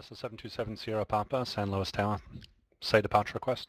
[0.00, 2.22] This is 727 Sierra Papa, San Luis Tower.
[2.80, 3.68] Say departure request.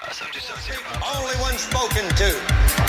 [0.00, 1.18] Uh, 727 Sierra Papa.
[1.18, 2.30] Only one spoken to.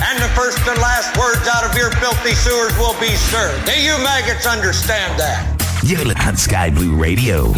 [0.05, 3.65] And the first and last words out of your filthy sewers will be served.
[3.65, 5.41] Do you maggots understand that?
[5.81, 7.51] You're on Sky Blue Radio.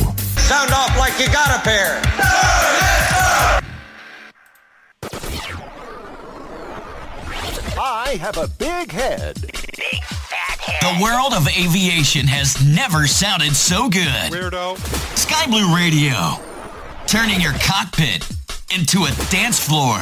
[0.48, 2.00] Sound off like you got a pair.
[7.78, 9.36] I have a big head.
[10.82, 14.32] The world of aviation has never sounded so good.
[14.32, 14.78] Weirdo.
[15.18, 16.40] Sky Blue Radio,
[17.06, 18.26] turning your cockpit
[18.74, 20.00] into a dance floor.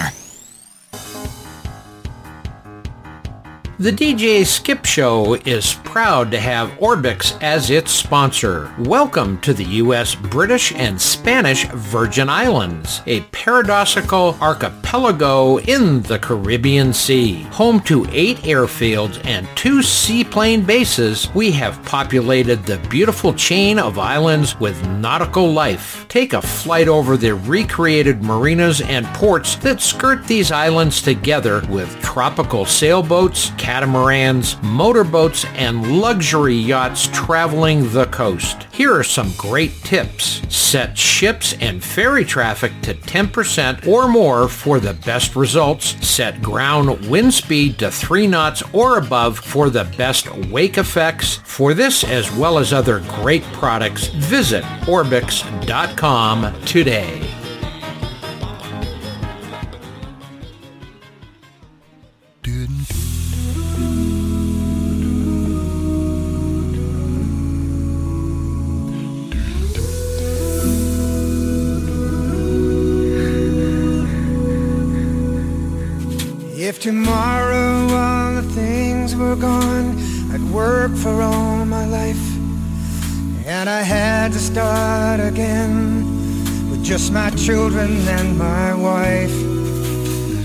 [3.79, 8.73] The DJ Skip Show is proud to have Orbx as its sponsor.
[8.79, 16.91] Welcome to the U.S., British, and Spanish Virgin Islands, a paradoxical archipelago in the Caribbean
[16.91, 17.43] Sea.
[17.51, 23.99] Home to eight airfields and two seaplane bases, we have populated the beautiful chain of
[23.99, 26.07] islands with nautical life.
[26.07, 31.95] Take a flight over the recreated marinas and ports that skirt these islands together with
[32.01, 38.65] tropical sailboats, catamarans, motorboats, and luxury yachts traveling the coast.
[38.71, 40.41] Here are some great tips.
[40.47, 45.97] Set ships and ferry traffic to 10% or more for the best results.
[46.07, 51.41] Set ground wind speed to 3 knots or above for the best wake effects.
[51.43, 57.36] For this as well as other great products, visit Orbx.com today.
[76.77, 79.97] If tomorrow all the things were gone,
[80.31, 82.23] I'd work for all my life.
[83.47, 86.03] And I had to start again
[86.69, 89.33] with just my children and my wife.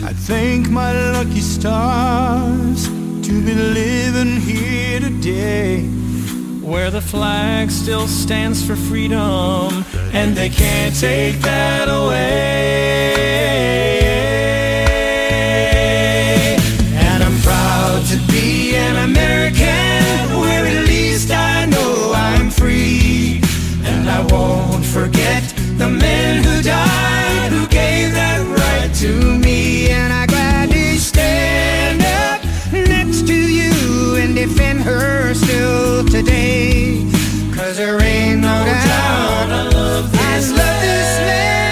[0.09, 5.83] I thank my lucky stars to be living here today.
[6.63, 9.85] Where the flag still stands for freedom,
[10.15, 13.12] and they can't take that away.
[24.23, 25.43] I won't forget
[25.79, 29.91] the men who died, who gave that right to me.
[29.91, 32.41] And I gladly stand up
[32.73, 37.11] next to you and defend her still today.
[37.53, 41.72] Cause there ain't no doubt I love this land.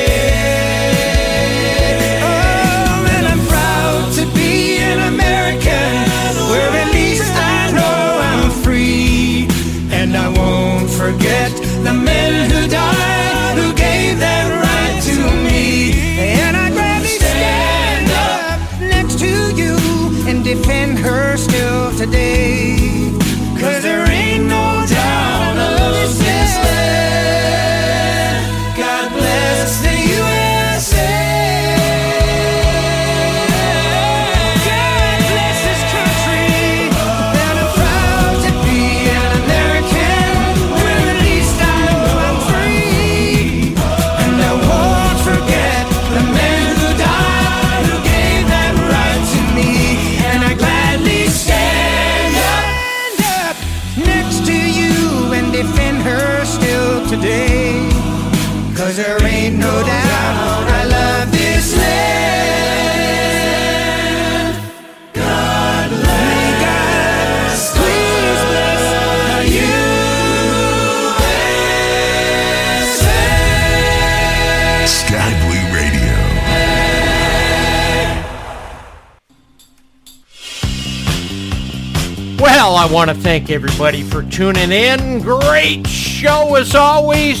[82.91, 85.21] Want to thank everybody for tuning in.
[85.21, 87.39] Great show as always.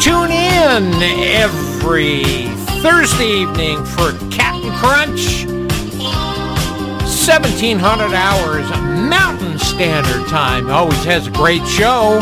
[0.00, 0.94] Tune in
[1.34, 2.22] every
[2.80, 5.44] Thursday evening for Captain Crunch.
[7.26, 8.70] 1700 hours
[9.10, 10.70] Mountain Standard Time.
[10.70, 12.20] Always has a great show.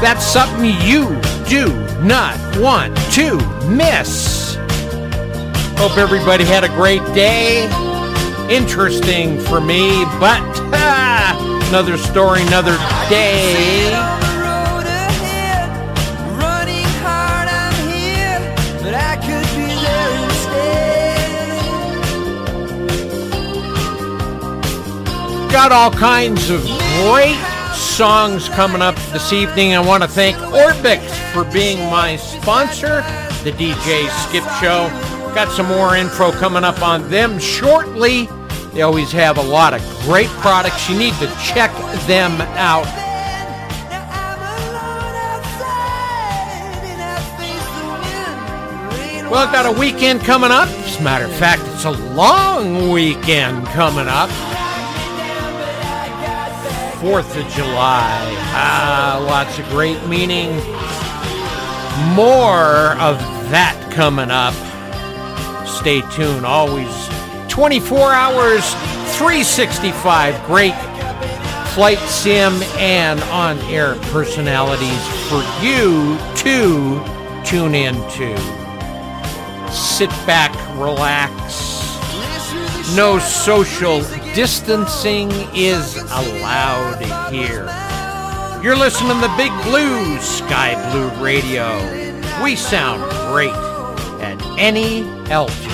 [0.00, 4.54] That's something you do not want to miss.
[5.78, 7.83] Hope everybody had a great day.
[8.50, 10.40] Interesting for me, but
[11.68, 12.76] another story, another
[13.08, 13.90] day.
[25.50, 27.38] Got all kinds of great
[27.74, 29.72] songs coming up this evening.
[29.72, 31.00] I want to thank Orbx
[31.32, 33.02] for being my sponsor,
[33.44, 35.03] the DJ Skip Show.
[35.34, 38.28] Got some more info coming up on them shortly.
[38.72, 40.88] They always have a lot of great products.
[40.88, 41.72] You need to check
[42.06, 42.84] them out.
[49.28, 50.68] Well, I've got a weekend coming up.
[50.68, 54.30] As a matter of fact, it's a long weekend coming up.
[57.00, 58.36] 4th of July.
[58.54, 60.50] Ah, lots of great meaning.
[62.14, 63.18] More of
[63.50, 64.54] that coming up.
[65.84, 66.46] Stay tuned.
[66.46, 67.10] Always
[67.48, 68.64] 24 hours,
[69.18, 70.42] 365.
[70.46, 70.72] Great
[71.74, 77.04] flight sim and on air personalities for you to
[77.44, 78.34] tune into.
[79.70, 81.84] Sit back, relax.
[82.96, 84.00] No social
[84.34, 87.66] distancing is allowed here.
[88.62, 91.76] You're listening to Big Blue Sky Blue Radio.
[92.42, 93.52] We sound great
[94.24, 95.73] at any altitude.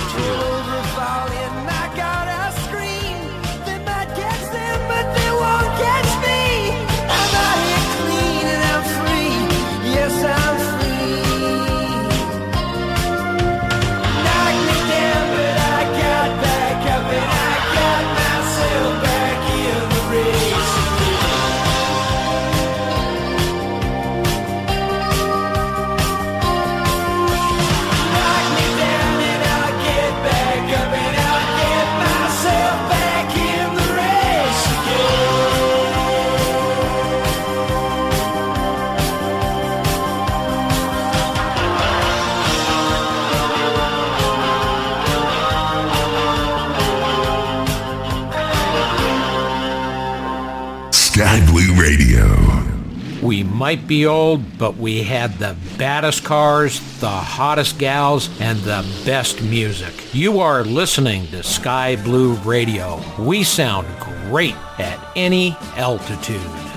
[53.61, 59.39] Might be old, but we had the baddest cars, the hottest gals, and the best
[59.43, 59.93] music.
[60.15, 62.99] You are listening to Sky Blue Radio.
[63.19, 66.70] We sound great at any altitude.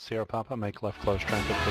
[0.00, 1.70] Sierra Papa, make left close transit for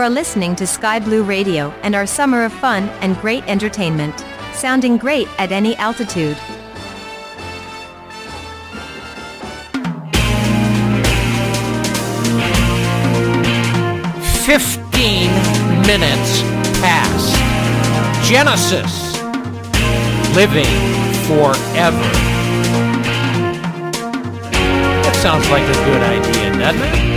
[0.00, 4.24] You are listening to Sky Blue Radio and our summer of fun and great entertainment.
[4.54, 6.38] Sounding great at any altitude.
[14.46, 15.28] Fifteen
[15.84, 16.40] minutes
[16.80, 17.36] past.
[18.26, 19.20] Genesis.
[20.34, 20.64] Living
[21.28, 22.00] forever.
[25.04, 27.09] That sounds like a good idea, doesn't it?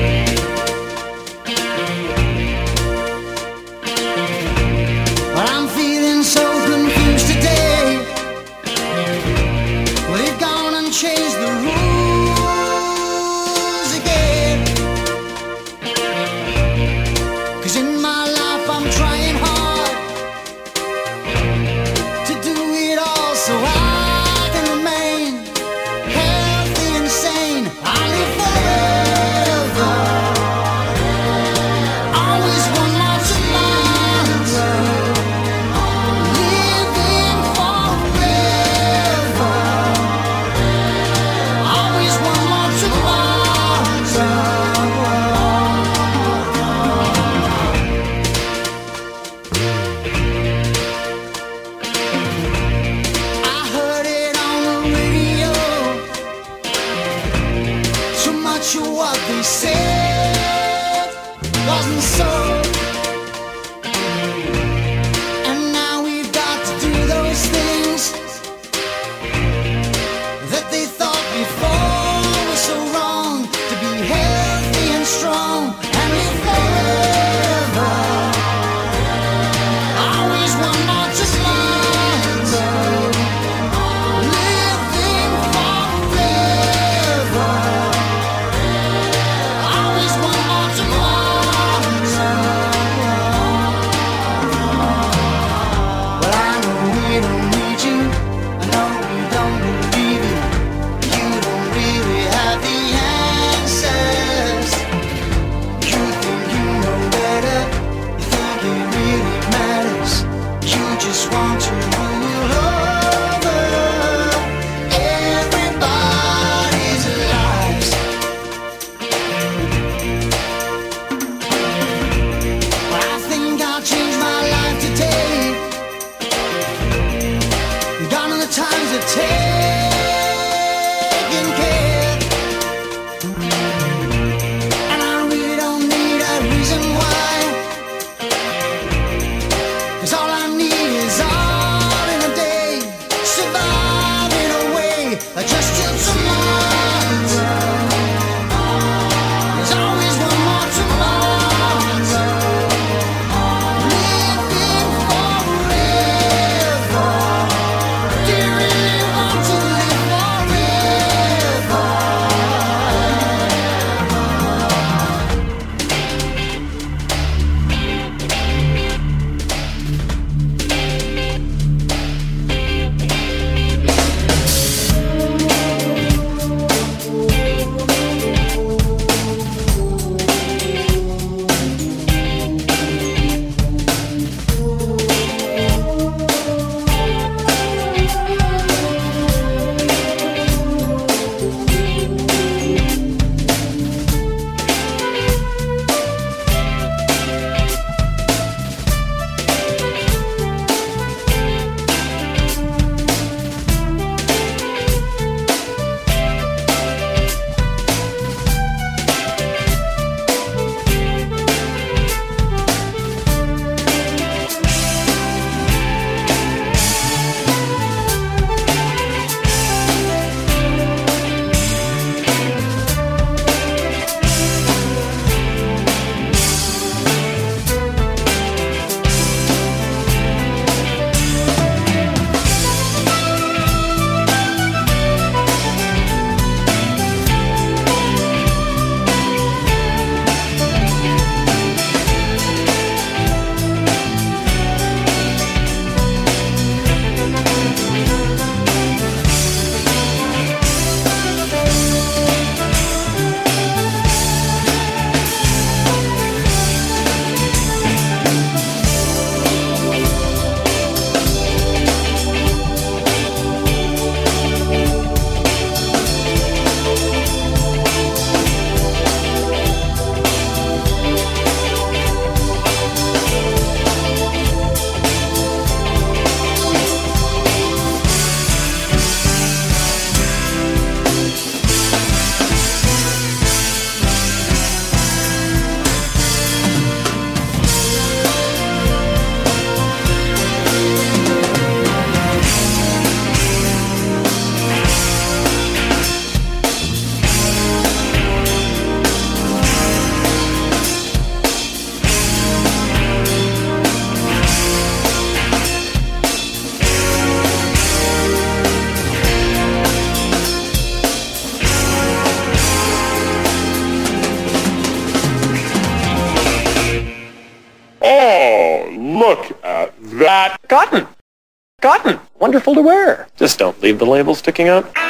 [323.97, 325.02] The label sticking out.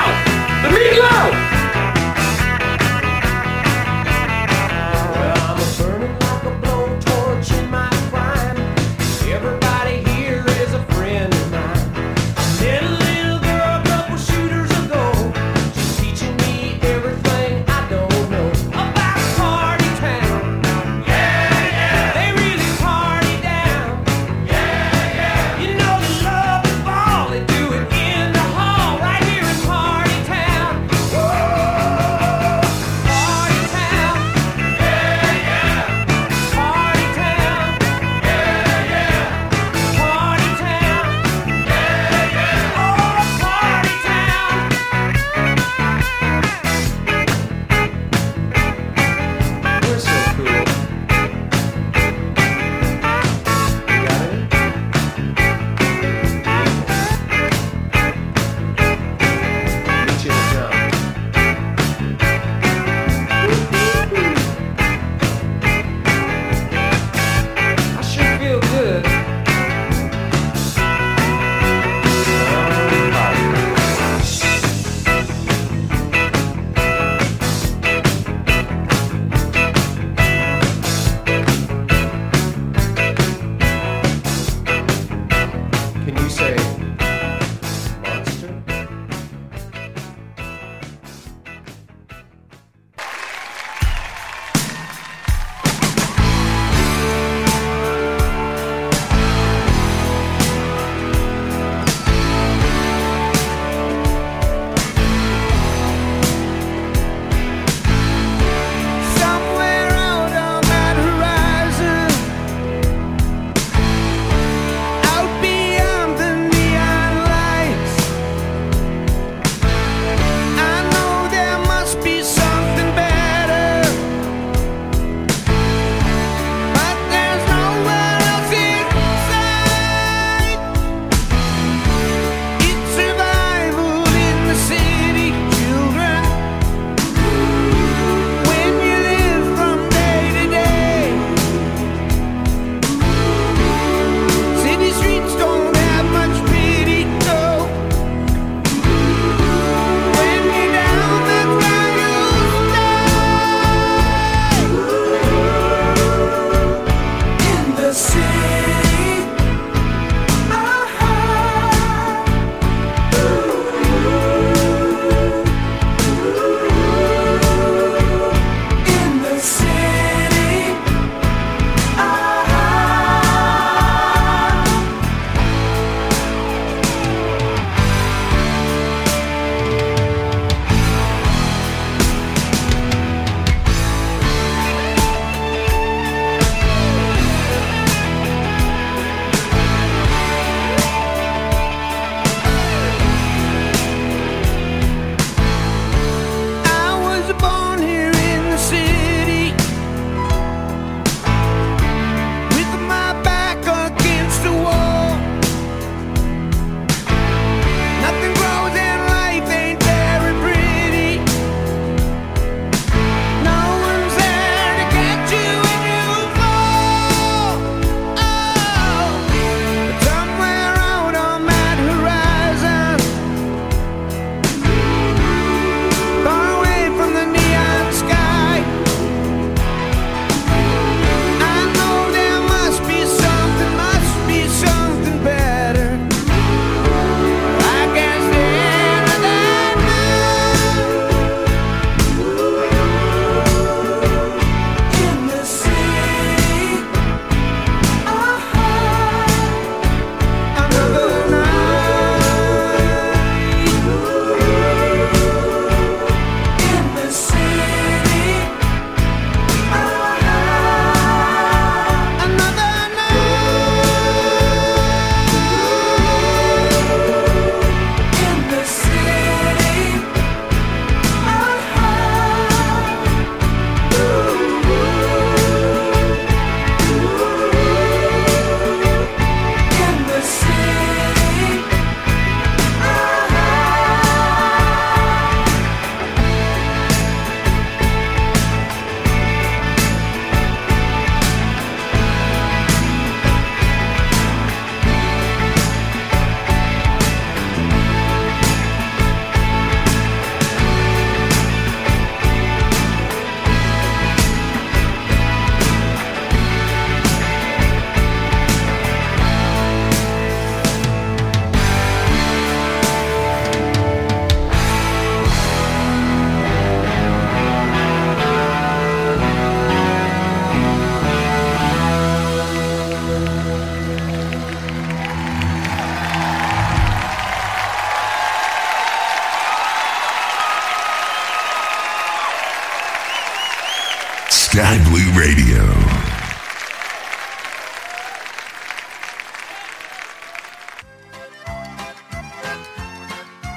[0.00, 0.62] Now!
[0.62, 1.49] The meatloaf!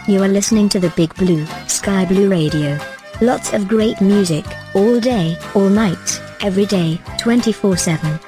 [0.05, 2.77] You are listening to the Big Blue, Sky Blue Radio.
[3.21, 4.43] Lots of great music,
[4.75, 8.19] all day, all night, every day, 24 7.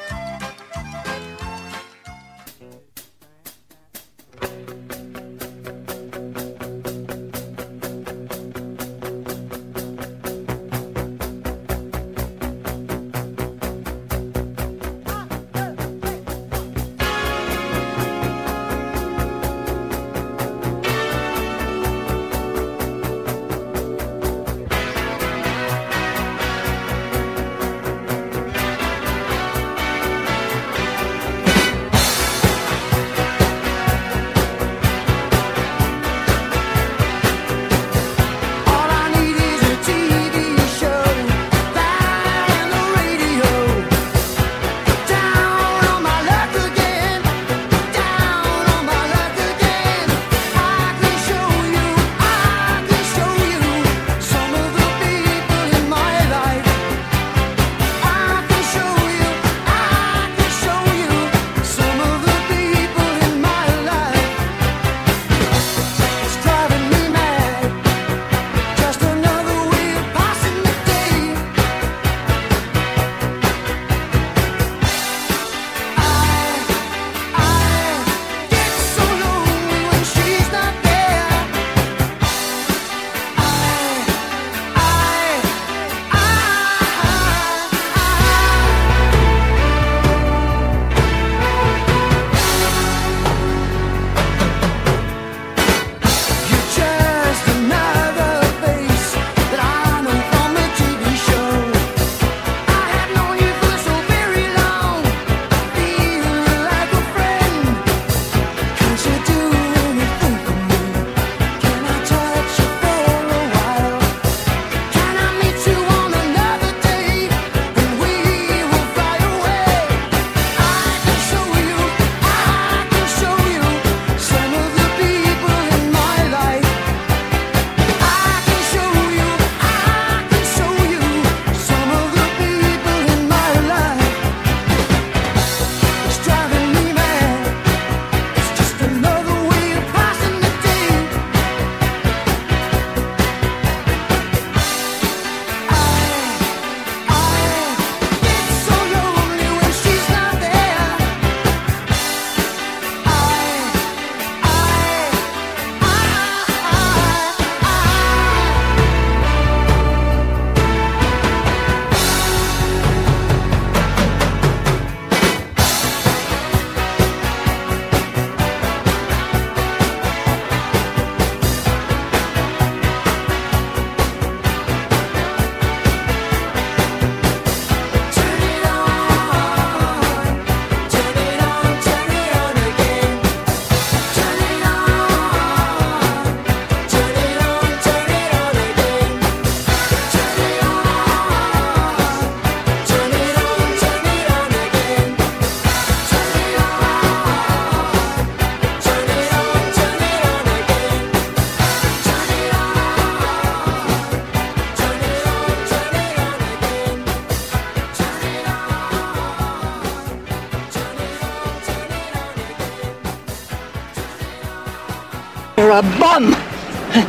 [215.75, 216.33] A bum!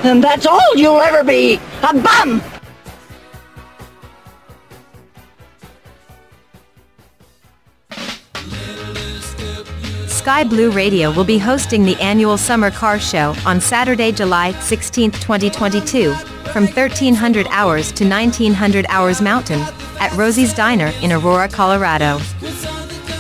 [0.05, 1.61] And that's all you'll ever be!
[1.83, 2.43] A bum!
[10.09, 15.13] Sky Blue Radio will be hosting the annual Summer Car Show on Saturday, July 16,
[15.13, 16.13] 2022,
[16.53, 19.61] from 1300 hours to 1900 hours Mountain
[20.01, 22.19] at Rosie's Diner in Aurora, Colorado.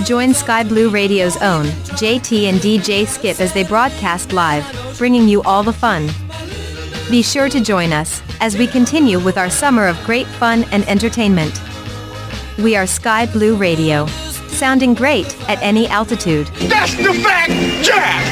[0.04, 4.64] Join Sky Blue Radio's own JT and DJ Skip as they broadcast live,
[4.98, 6.08] bringing you all the fun.
[7.10, 10.86] Be sure to join us as we continue with our summer of great fun and
[10.88, 11.60] entertainment.
[12.58, 14.06] We are Sky Blue Radio,
[14.48, 16.48] sounding great at any altitude.
[16.68, 17.52] That's the fact,
[17.84, 18.25] Jack!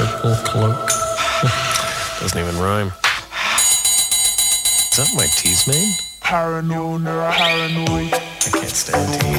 [0.00, 0.88] purple cloak.
[2.20, 2.92] Doesn't even rhyme.
[4.88, 5.94] Is that my tease, made?
[6.20, 8.14] Paranoid, paranoid.
[8.14, 9.30] I can't stand tea.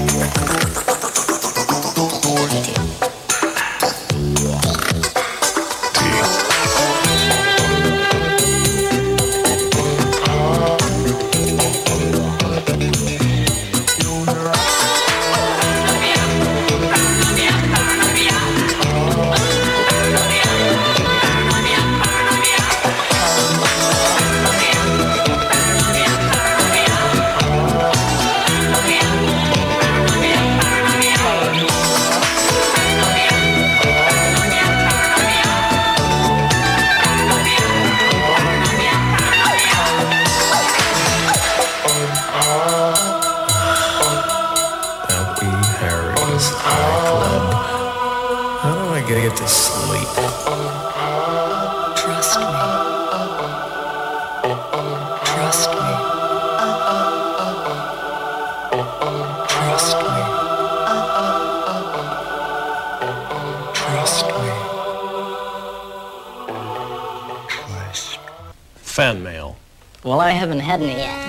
[70.52, 71.28] haven't had any yet.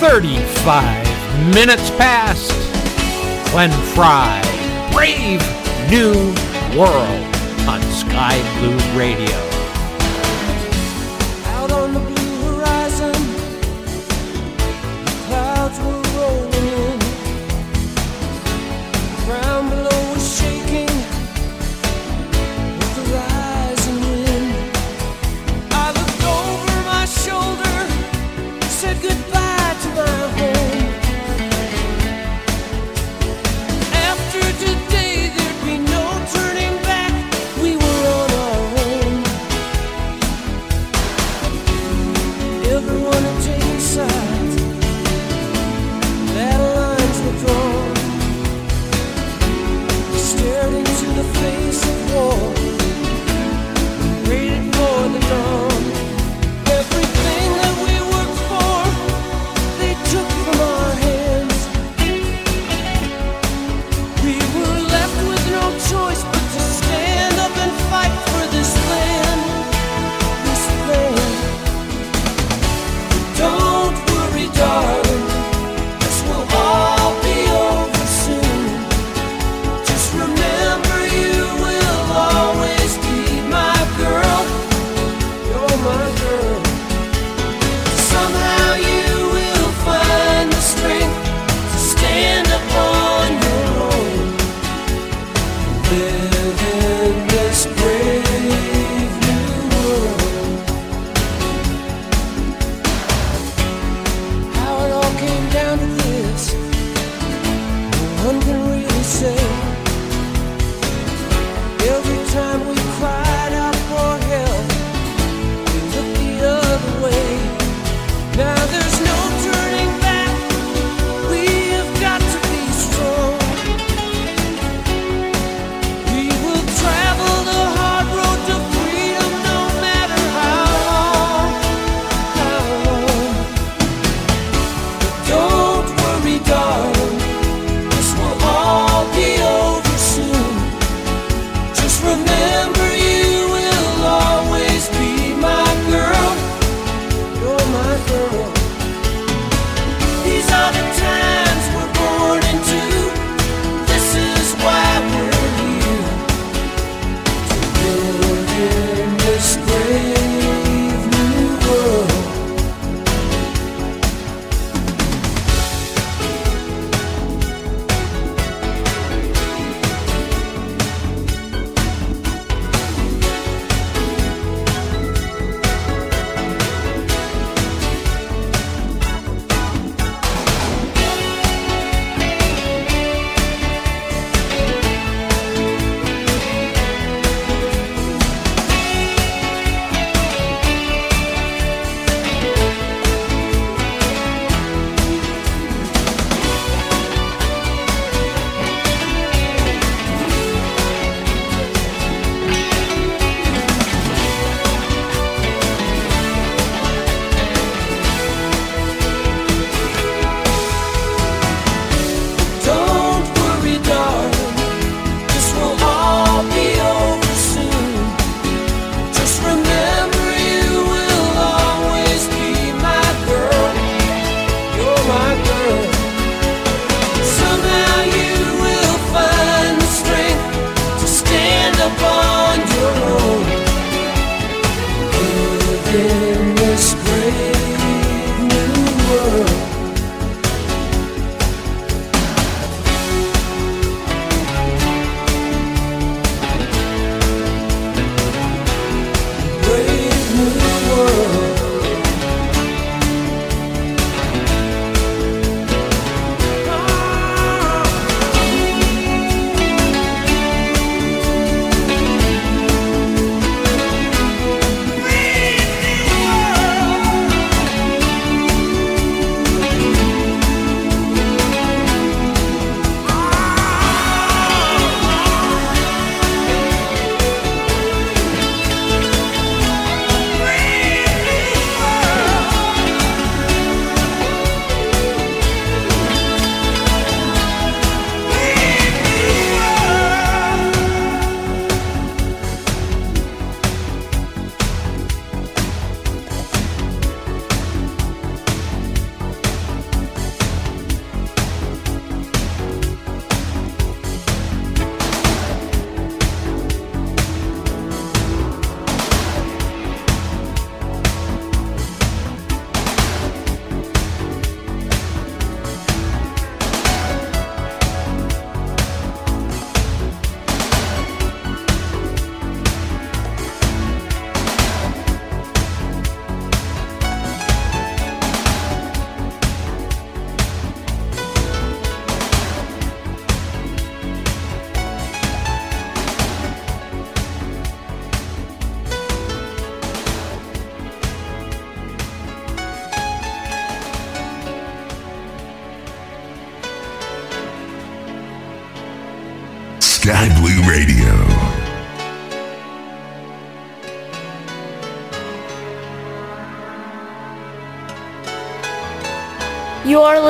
[0.00, 2.52] Thirty-five minutes past.
[3.52, 4.42] Glenn Frey,
[4.92, 5.40] Brave
[5.88, 6.34] New
[6.76, 7.24] World
[7.68, 9.53] on Sky Blue Radio.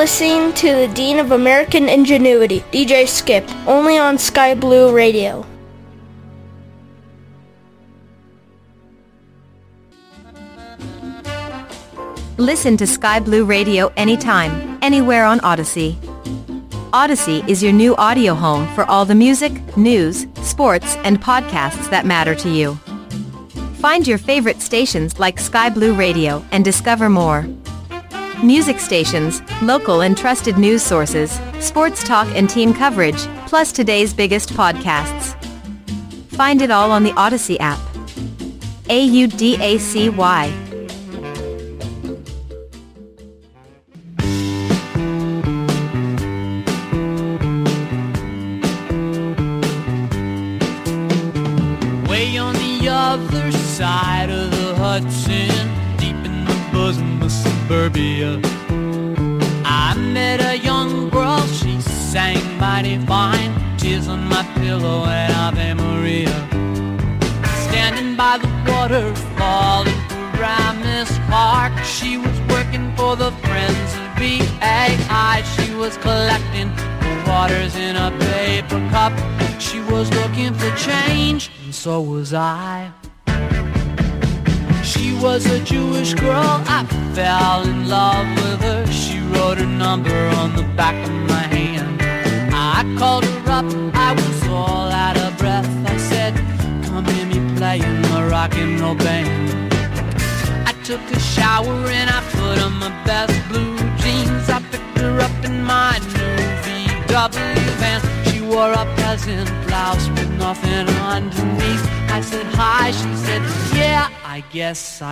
[0.05, 5.43] listening to the Dean of American Ingenuity, DJ Skip, only on Sky Blue Radio.
[12.37, 15.95] Listen to Sky Blue Radio anytime, anywhere on Audacy.
[16.91, 22.05] Audacy is your new audio home for all the music, news, sports, and podcasts that
[22.05, 22.75] matter to you.
[23.81, 27.47] Find your favorite stations like Sky Blue Radio and discover more
[28.43, 34.49] music stations, local and trusted news sources, sports talk and team coverage, plus today's biggest
[34.49, 35.35] podcasts.
[36.29, 37.79] Find it all on the Audacy app.
[38.89, 40.64] A-U-D-A-C-Y.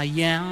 [0.03, 0.42] I am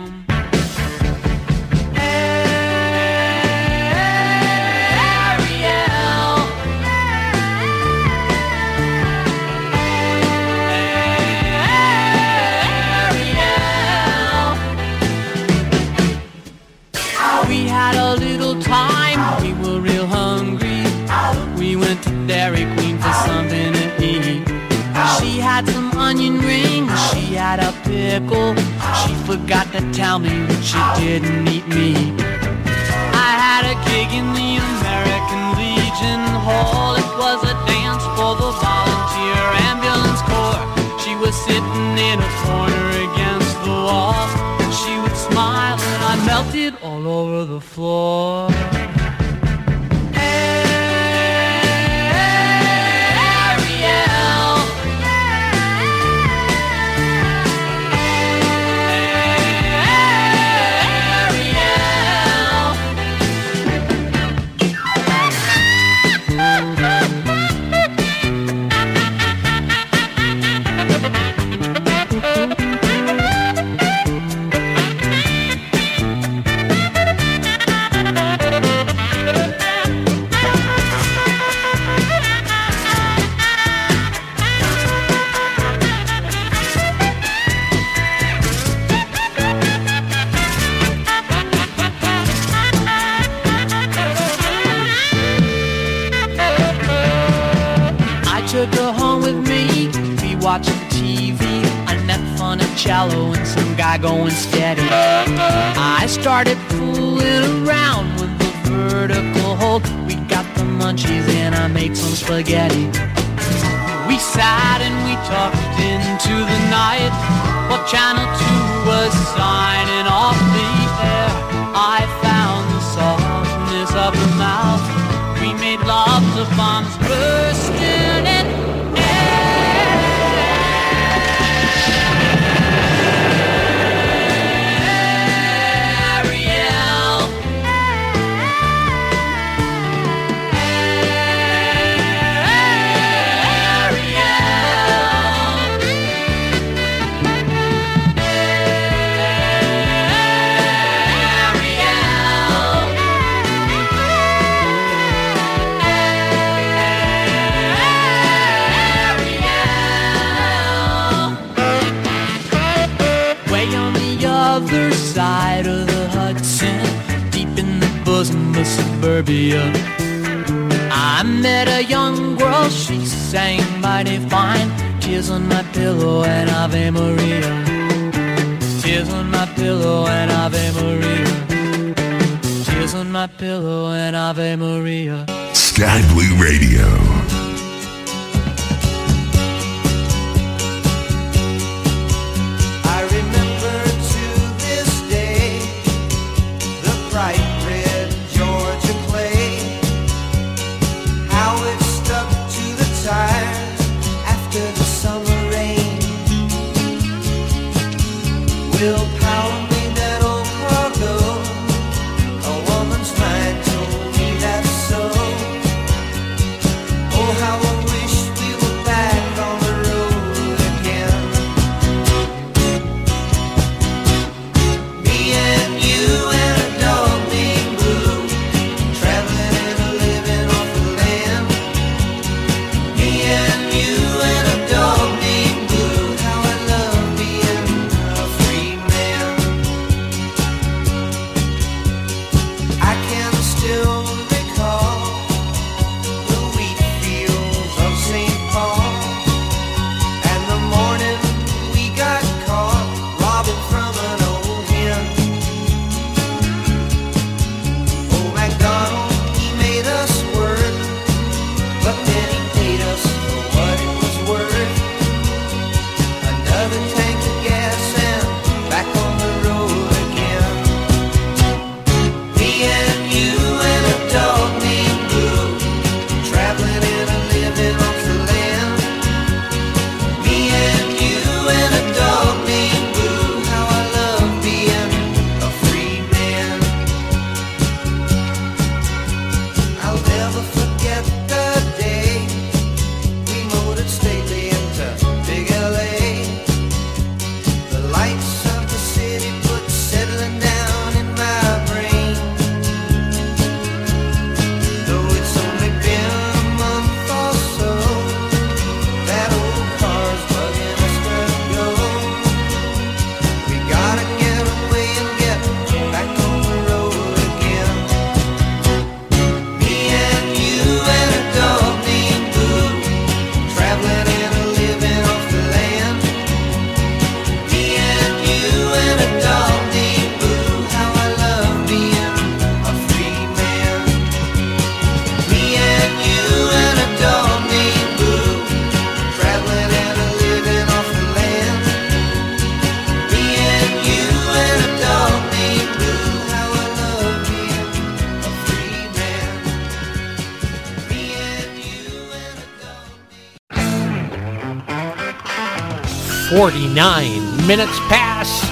[356.41, 358.43] 49 minutes past.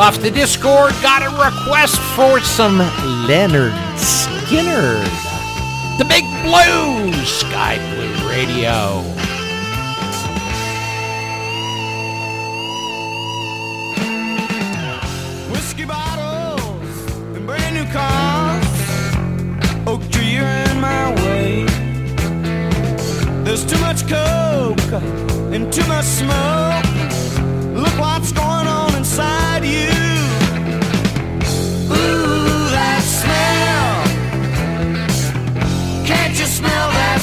[0.00, 2.80] Off the Discord, got a request for some
[3.28, 5.06] Lynyrd Skynyrd.
[5.98, 9.11] The Big Blue, Sky Blue Radio.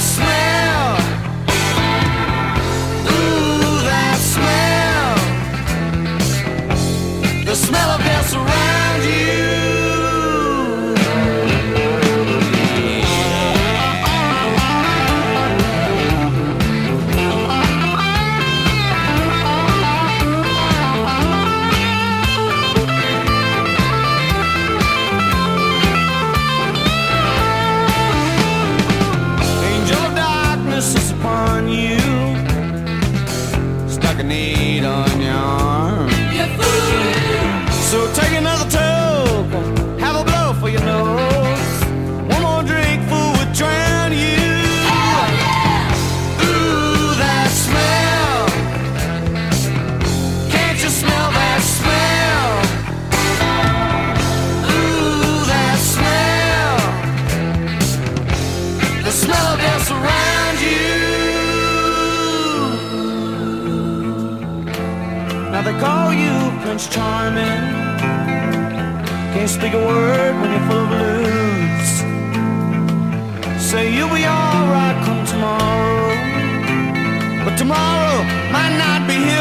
[0.00, 0.50] smell.
[69.40, 71.90] Can't speak a word when you're full of blues.
[73.58, 76.14] Say you'll be alright come tomorrow.
[77.46, 78.22] But tomorrow
[78.52, 79.39] might not be here.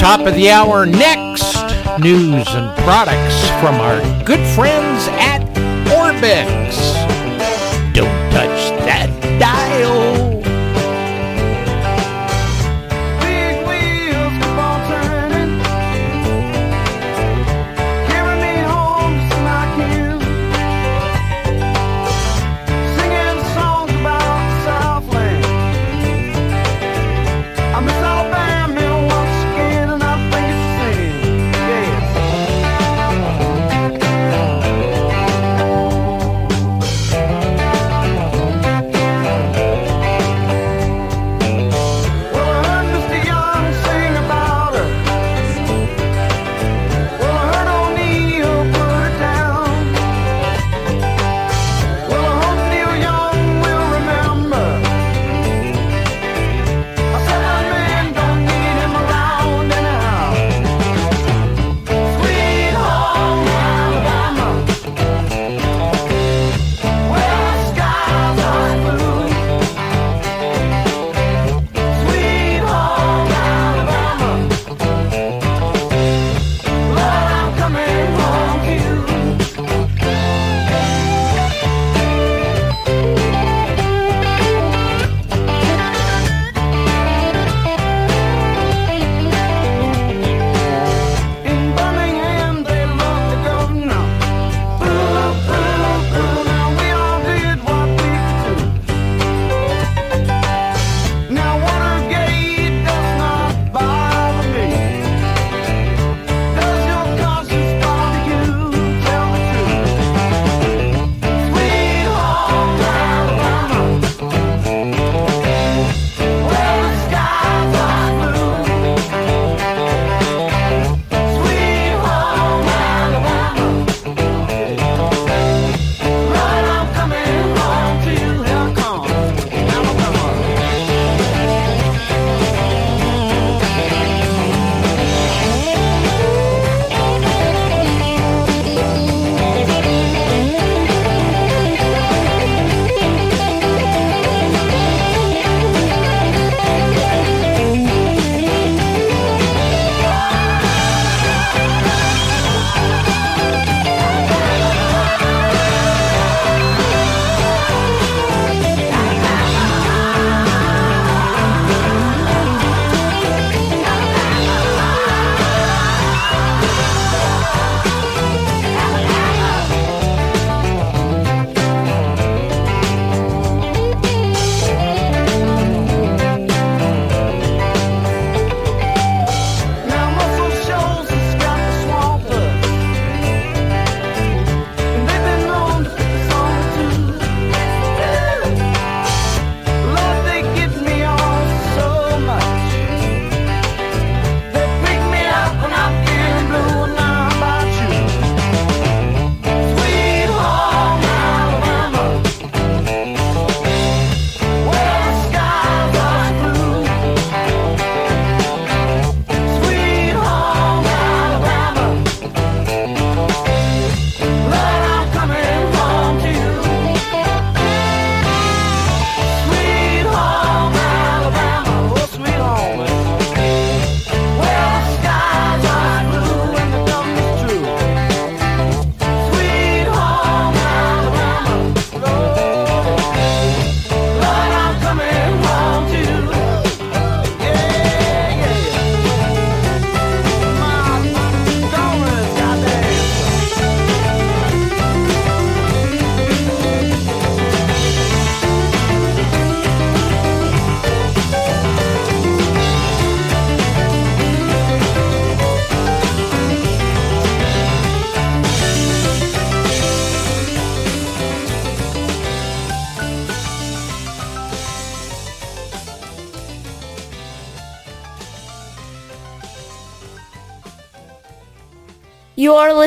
[0.00, 1.56] top of the hour next
[2.00, 5.42] news and products from our good friends at
[5.88, 6.89] Orbx.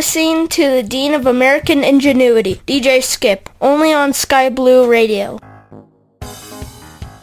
[0.04, 5.40] Listening to the Dean of American Ingenuity, DJ Skip, only on Sky Blue Radio.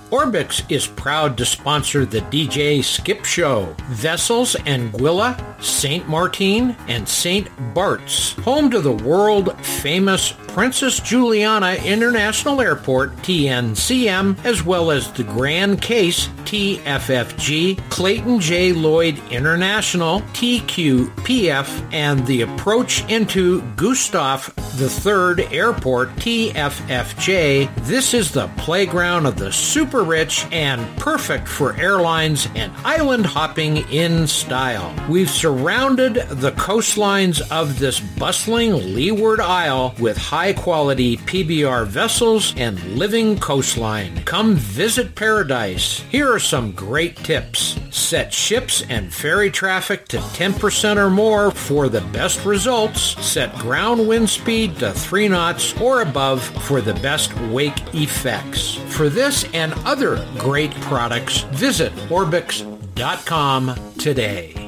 [0.09, 3.77] Orbix is proud to sponsor the DJ Skip Show.
[3.91, 6.09] Vessels and Anguilla, St.
[6.09, 7.49] Martin, and St.
[7.75, 15.25] Bart's, home to the world famous Princess Juliana International Airport, TNCM, as well as the
[15.25, 18.73] Grand Case, TFFG, Clayton J.
[18.73, 27.73] Lloyd International, TQPF, and the approach into Gustav III Airport, TFFJ.
[27.85, 33.89] This is the playground of the super rich and perfect for airlines and island hopping
[33.89, 34.93] in style.
[35.09, 42.79] We've surrounded the coastlines of this bustling leeward isle with high quality PBR vessels and
[42.99, 44.23] living coastline.
[44.25, 46.01] Come visit paradise.
[46.11, 47.81] Here are some great tips.
[47.89, 53.01] Set ships and ferry traffic to 10% or more for the best results.
[53.25, 58.75] Set ground wind speed to 3 knots or above for the best wake effects.
[58.95, 64.60] For this and other great products, visit Orbix.com today.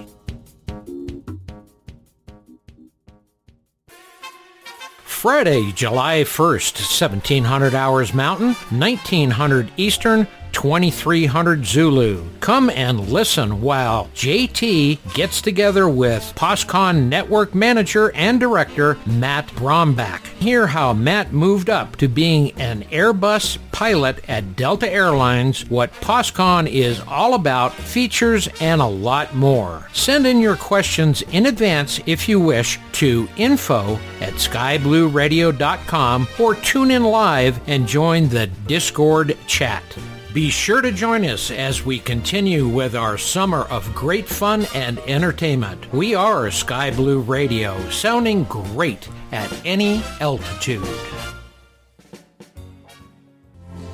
[5.22, 12.24] Friday, July 1st, 1700 hours Mountain, 1900 Eastern, 2300 Zulu.
[12.40, 20.24] Come and listen while JT gets together with POSCON Network Manager and Director Matt Brombach.
[20.38, 26.66] Hear how Matt moved up to being an Airbus pilot at Delta Airlines, what POSCON
[26.66, 29.88] is all about, features, and a lot more.
[29.92, 36.90] Send in your questions in advance if you wish to info at skyblueradio.com or tune
[36.90, 39.82] in live and join the Discord chat.
[40.32, 44.98] Be sure to join us as we continue with our summer of great fun and
[45.00, 45.92] entertainment.
[45.92, 50.88] We are Sky Blue Radio, sounding great at any altitude.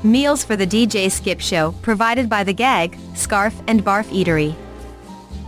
[0.04, 4.54] Meals for the DJ Skip Show provided by the Gag, Scarf and Barf Eatery.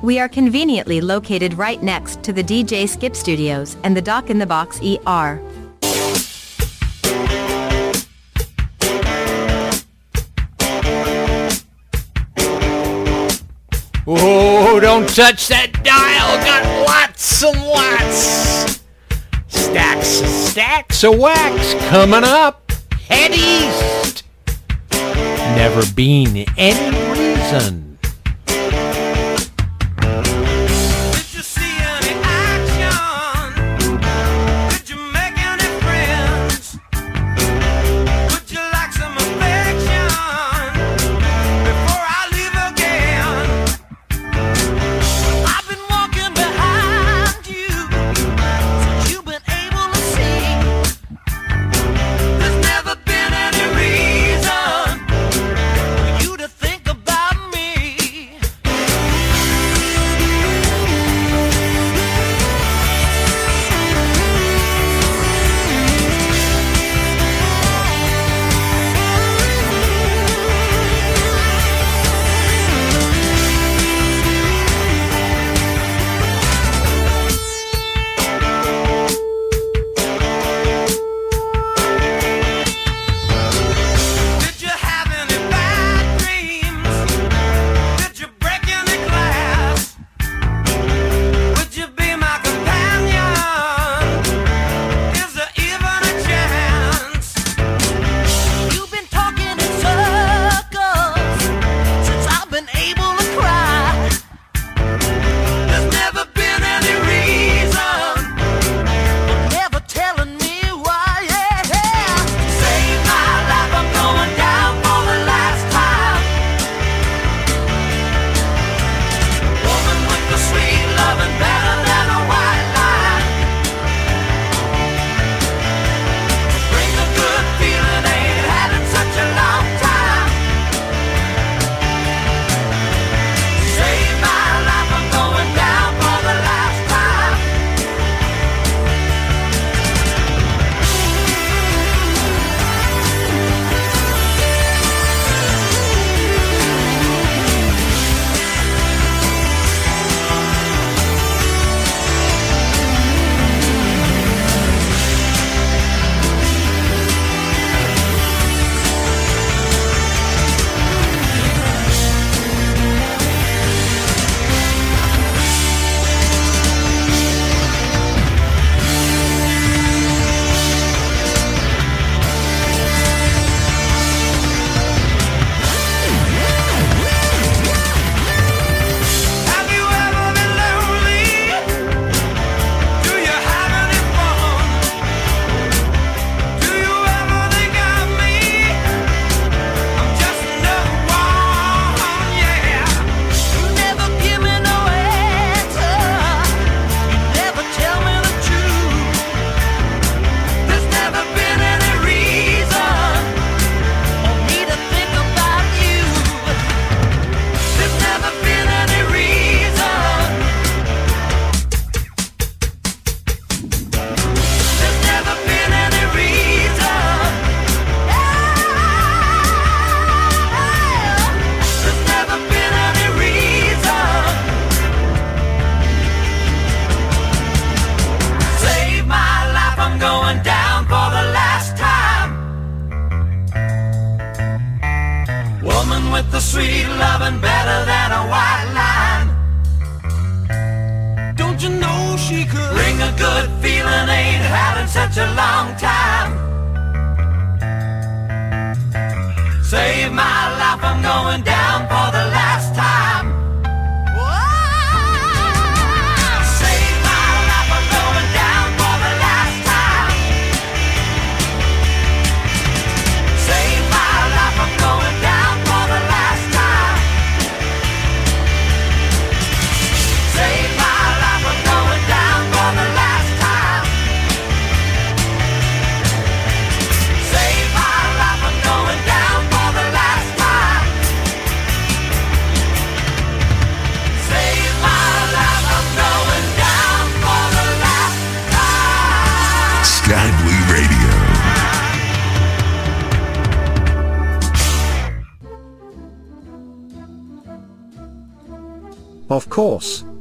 [0.03, 4.41] We are conveniently located right next to the DJ Skip Studios and the Dock in
[4.41, 5.41] the Box ER.
[14.13, 16.45] Oh, don't touch that dial.
[16.45, 18.81] Got lots and lots.
[19.47, 22.73] Stacks and stacks of wax coming up.
[23.09, 24.25] Head east.
[24.91, 27.90] Never been any reason.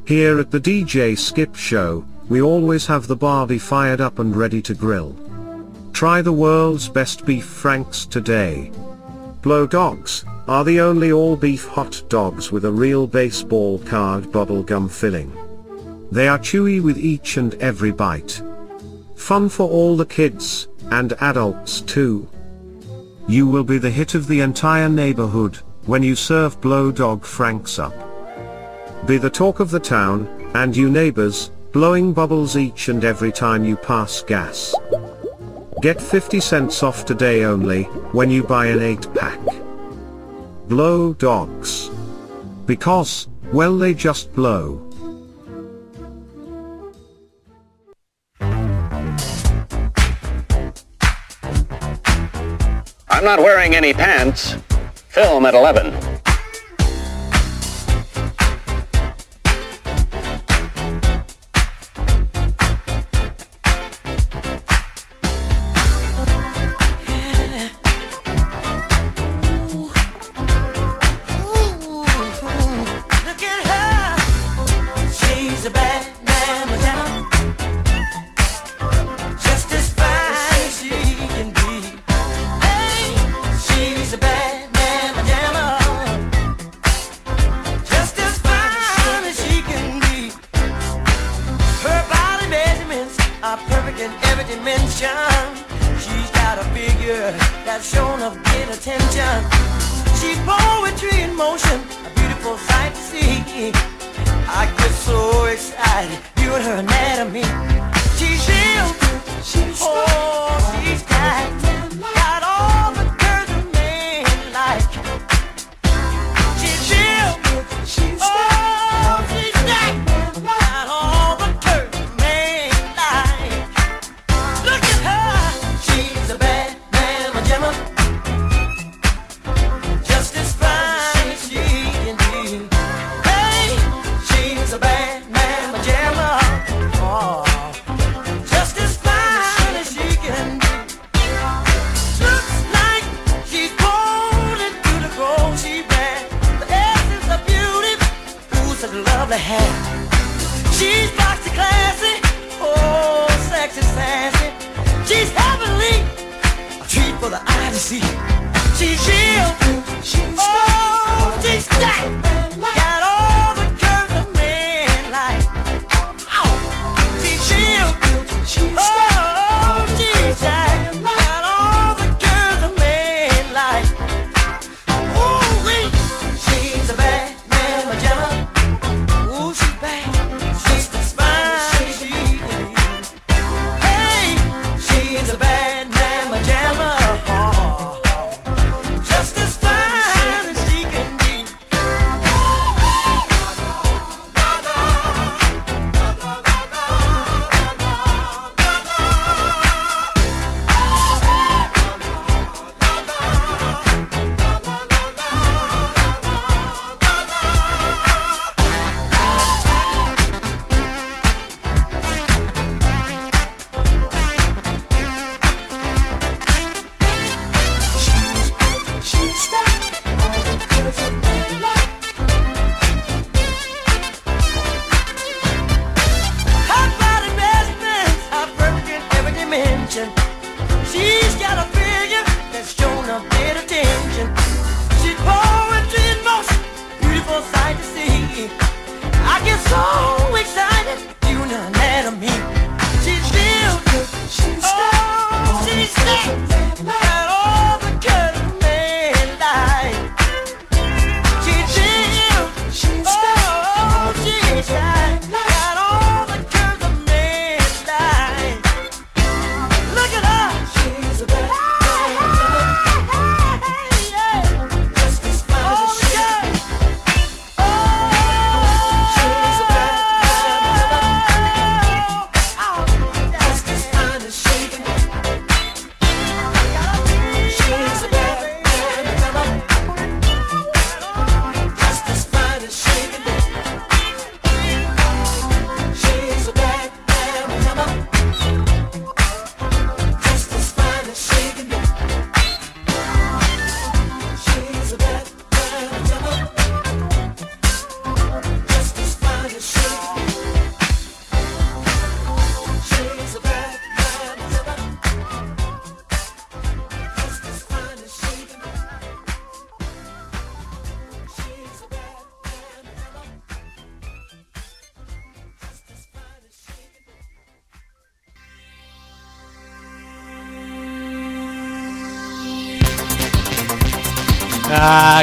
[0.09, 4.59] Here at the DJ Skip Show, we always have the barbie fired up and ready
[4.63, 5.15] to grill.
[5.93, 8.71] Try the world's best beef franks today.
[9.43, 15.31] Blow dogs are the only all-beef hot dogs with a real baseball card bubblegum filling.
[16.11, 18.41] They are chewy with each and every bite.
[19.15, 22.27] Fun for all the kids, and adults too.
[23.27, 27.77] You will be the hit of the entire neighborhood, when you serve blow dog franks
[27.77, 28.08] up.
[29.05, 33.63] Be the talk of the town, and you neighbors, blowing bubbles each and every time
[33.63, 34.75] you pass gas.
[35.81, 37.83] Get 50 cents off today only,
[38.13, 39.39] when you buy an 8 pack.
[40.67, 41.89] Blow dogs.
[42.65, 44.85] Because, well they just blow.
[53.09, 54.55] I'm not wearing any pants.
[55.09, 56.08] Film at 11.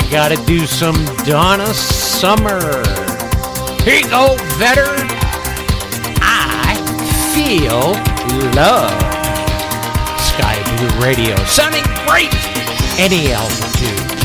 [0.07, 2.61] I gotta do some Donna Summer.
[3.83, 5.09] Here you go, veteran.
[6.23, 6.77] I
[7.35, 7.91] feel
[8.55, 8.93] love.
[10.21, 12.33] Sky Blue Radio, sounding great
[13.01, 14.16] any altitude.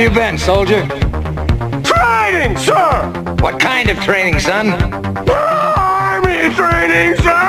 [0.00, 0.86] You been, soldier?
[1.84, 3.36] Training, sir!
[3.40, 4.72] What kind of training, son?
[5.28, 7.39] Army training, sir!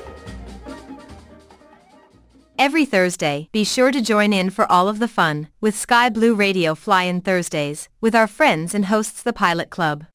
[2.57, 6.33] Every Thursday, be sure to join in for all of the fun with Sky Blue
[6.33, 10.05] Radio Fly-In Thursdays with our friends and hosts the Pilot Club.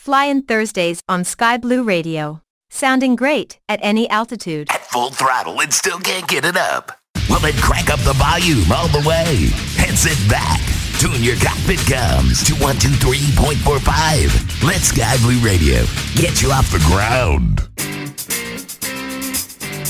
[0.00, 2.40] Fly-In Thursdays on Sky Blue Radio.
[2.70, 4.70] Sounding great at any altitude.
[4.70, 6.92] At full throttle and still can't get it up.
[7.28, 9.50] Well, then crank up the volume all the way
[9.86, 10.58] and sit back.
[11.00, 14.66] Tune your cockpit comes to 123.45.
[14.66, 17.60] Let Sky Blue Radio get you off the ground.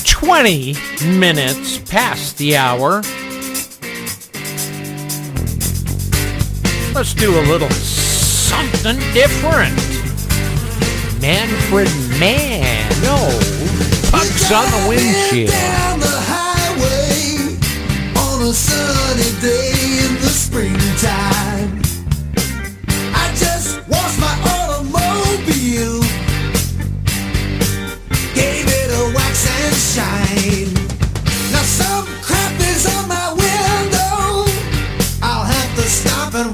[0.03, 0.75] 20
[1.17, 3.01] minutes past the hour.
[6.93, 7.69] Let's do a little
[8.51, 9.75] something different.
[11.21, 12.89] Manfred Mann.
[13.01, 13.17] No.
[14.11, 15.49] Pucks on the windshield.
[15.49, 17.55] down the highway
[18.25, 19.71] on a sunny day
[20.03, 21.69] in the springtime.
[23.21, 26.01] I just washed my automobile,
[28.35, 30.73] gave it a wax and shine.
[31.53, 34.51] Now some crap is on my window.
[35.23, 36.51] I'll have to stop and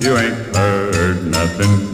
[0.00, 1.87] You ain't heard nothing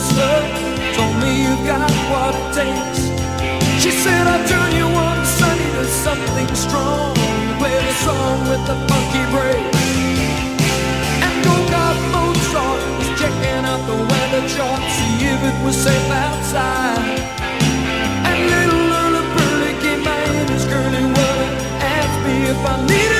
[0.00, 0.32] sister
[0.96, 3.00] told me you got what it takes.
[3.82, 7.14] She said I'll turn you on sunny, to something strong.
[7.60, 9.84] Play the song with the funky breaks.
[11.24, 16.10] And go got Mozart was checking out the weather chart, see if it was safe
[16.26, 17.20] outside.
[18.28, 21.50] And little Lola Pearly came by in his curly weather,
[21.96, 23.19] asked me if I needed.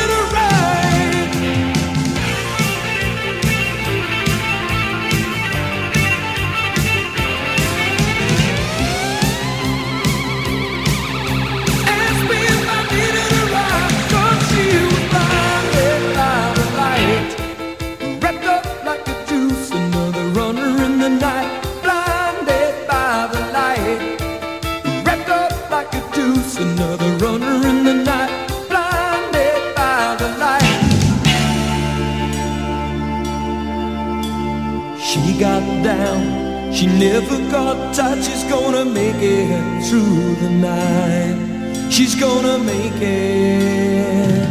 [36.80, 41.92] She never got tired, she's gonna make it through the night.
[41.92, 44.48] She's gonna make it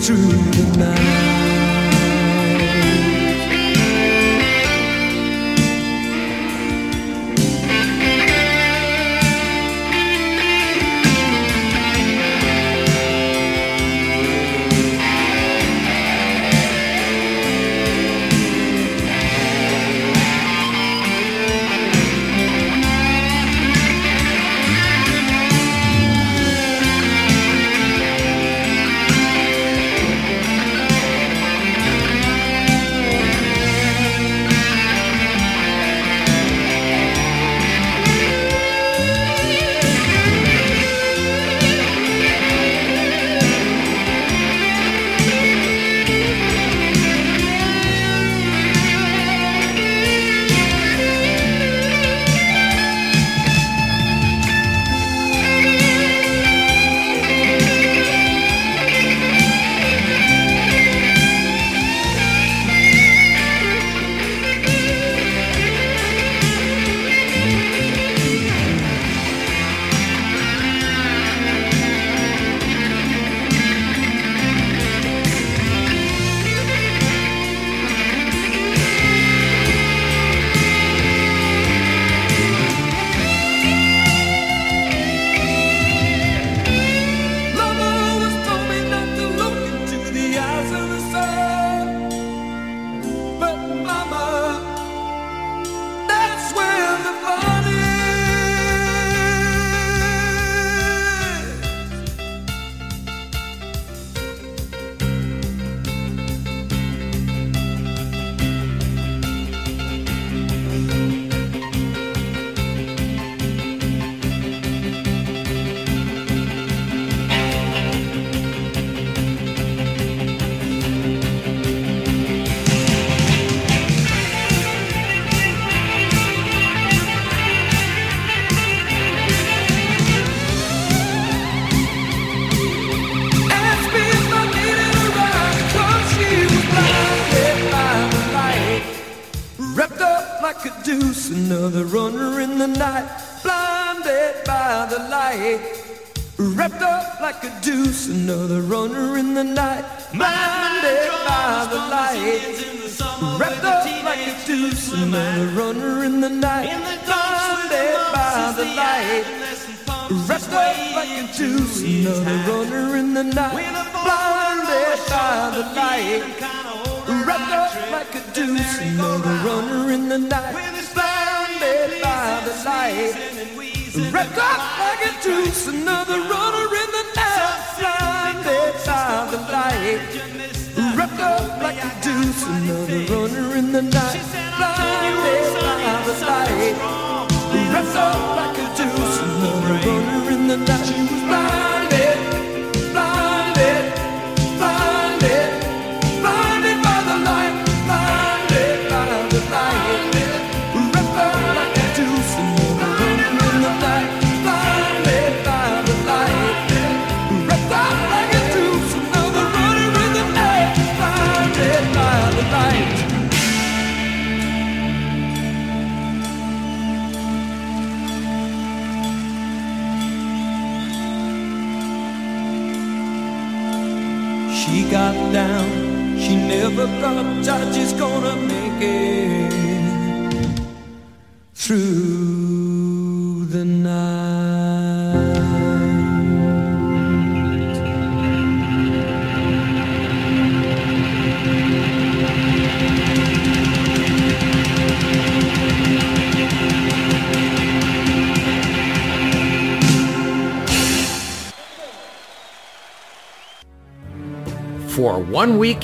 [0.00, 1.39] through the night.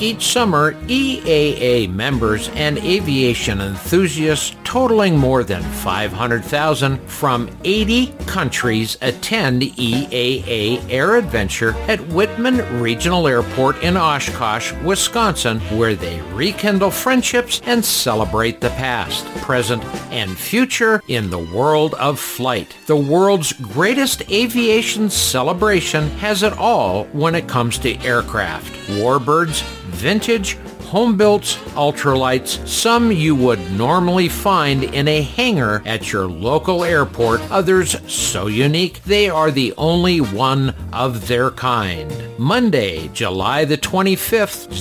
[0.07, 9.63] Each summer, EAA members and aviation enthusiasts totaling more than 500,000 from 80 countries attend
[9.63, 17.83] EAA Air Adventure at Whitman Regional Airport in Oshkosh, Wisconsin, where they rekindle friendships and
[17.83, 22.75] celebrate the past, present, and future in the world of flight.
[22.85, 28.71] The world's greatest aviation celebration has it all when it comes to aircraft.
[28.89, 30.55] Warbirds, vintage,
[30.87, 31.43] home-built
[31.75, 38.47] ultralights, some you would normally find in a hangar at your local airport, others so
[38.47, 42.11] unique they are the only one of their kind.
[42.39, 44.71] Monday, July the 25th,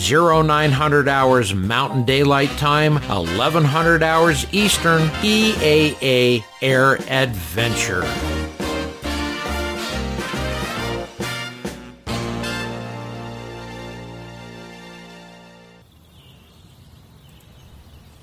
[0.46, 8.45] 0900 hours Mountain Daylight Time, 1100 hours Eastern, EAA Air Adventure.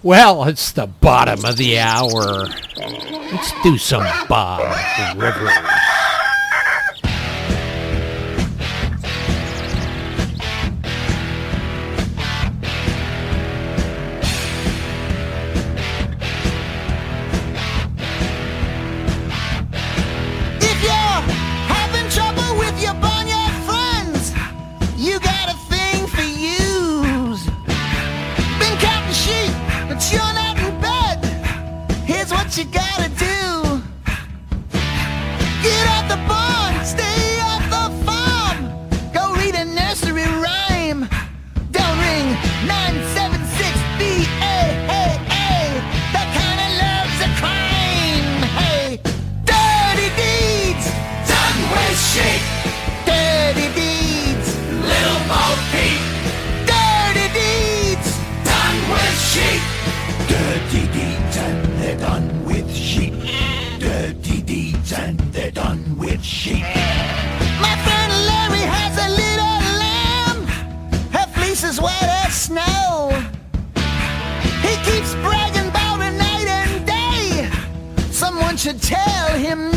[0.03, 2.47] Well, it's the bottom of the hour.
[2.75, 4.59] Let's do some Bob
[5.15, 5.49] Rivers.
[5.49, 6.12] If
[78.63, 79.72] should tell him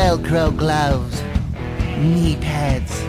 [0.00, 1.22] Velcro gloves,
[1.98, 3.04] knee pads,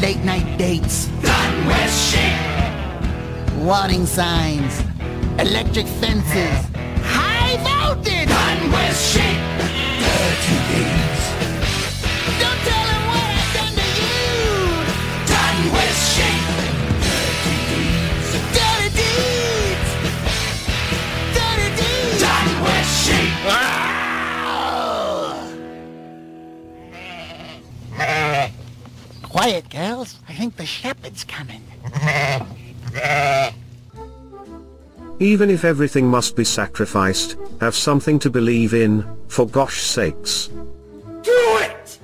[0.00, 1.06] late night dates.
[1.20, 2.38] Done with sheep.
[3.66, 4.84] Warning signs,
[5.40, 6.58] electric fences,
[7.02, 8.28] high voltage.
[8.28, 9.40] Done with sheep.
[9.98, 11.22] Dirty deeds.
[12.38, 14.22] Don't tell him what I've done to you.
[15.34, 16.44] Done with sheep.
[17.02, 18.28] Dirty deeds.
[18.54, 19.90] Dirty deeds.
[21.34, 22.20] Dirty deeds.
[22.22, 23.87] Done with sheep.
[29.28, 30.18] Quiet, girls.
[30.26, 31.62] I think the shepherd's coming.
[35.20, 40.48] Even if everything must be sacrificed, have something to believe in, for gosh sakes.
[41.22, 41.98] Do it!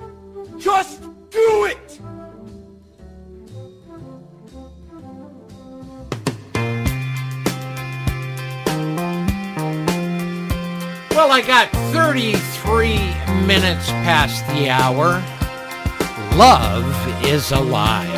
[0.59, 1.99] Just do it!
[11.11, 12.97] Well, I got 33
[13.47, 15.23] minutes past the hour.
[16.37, 18.11] Love is alive.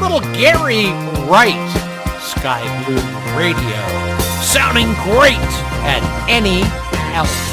[0.00, 0.86] Little Gary
[1.28, 1.70] Wright,
[2.18, 2.96] Sky Blue
[3.36, 5.36] Radio, sounding great
[5.84, 6.62] at any
[7.14, 7.49] altitude.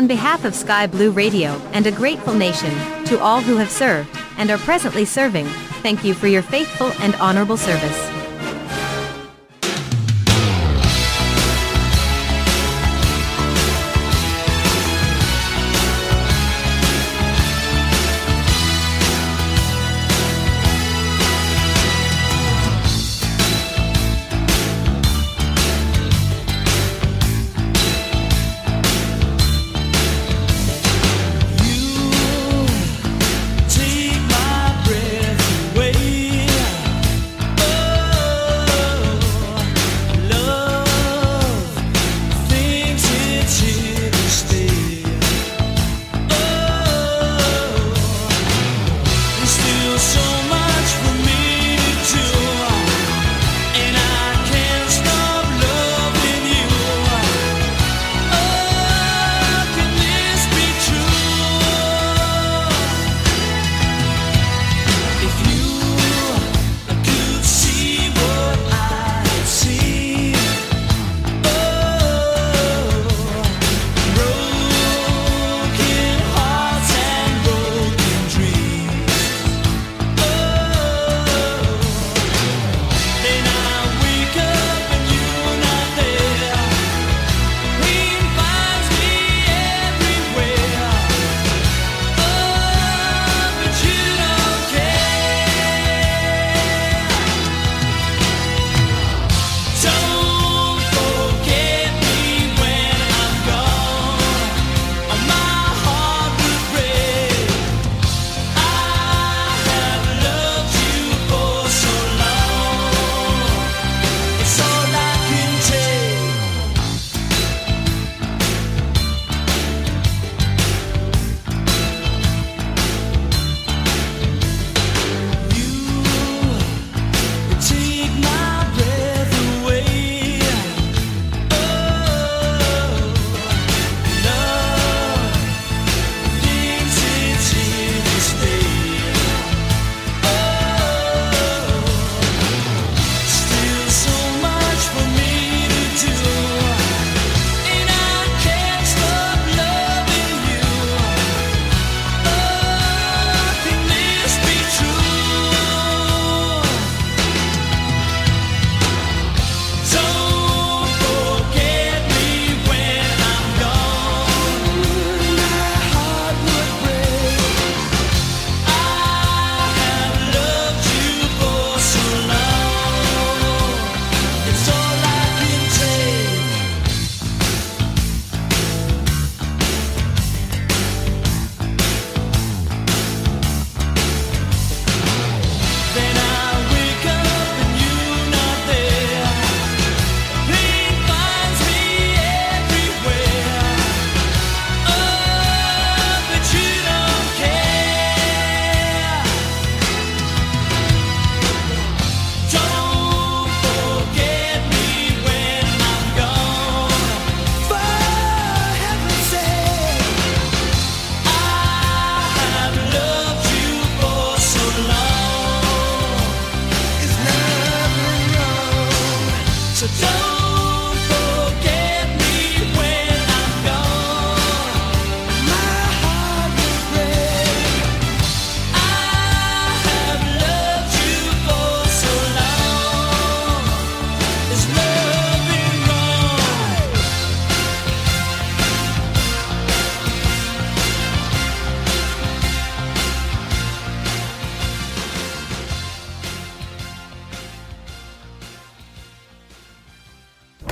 [0.00, 2.70] On behalf of Sky Blue Radio and a grateful nation,
[3.04, 4.08] to all who have served
[4.38, 5.44] and are presently serving,
[5.82, 8.09] thank you for your faithful and honorable service.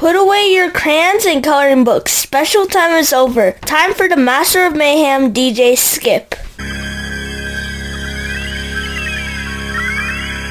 [0.08, 2.12] Put away your crayons and coloring books.
[2.12, 3.52] Special time is over.
[3.66, 6.34] Time for the Master of Mayhem DJ Skip.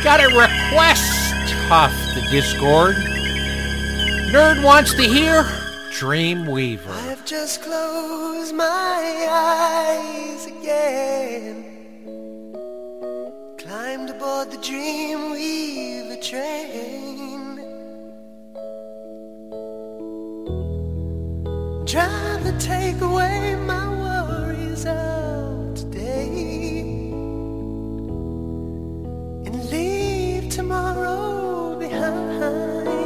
[0.03, 2.93] Got a request off the Discord.
[4.31, 5.41] Nerd wants to hear
[5.89, 6.89] Dreamweaver.
[6.89, 11.65] I've just closed my eyes again.
[13.57, 17.36] Climbed aboard the Dreamweaver train.
[21.88, 27.11] trying to take away my worries of today
[29.45, 32.96] and leave tomorrow behind.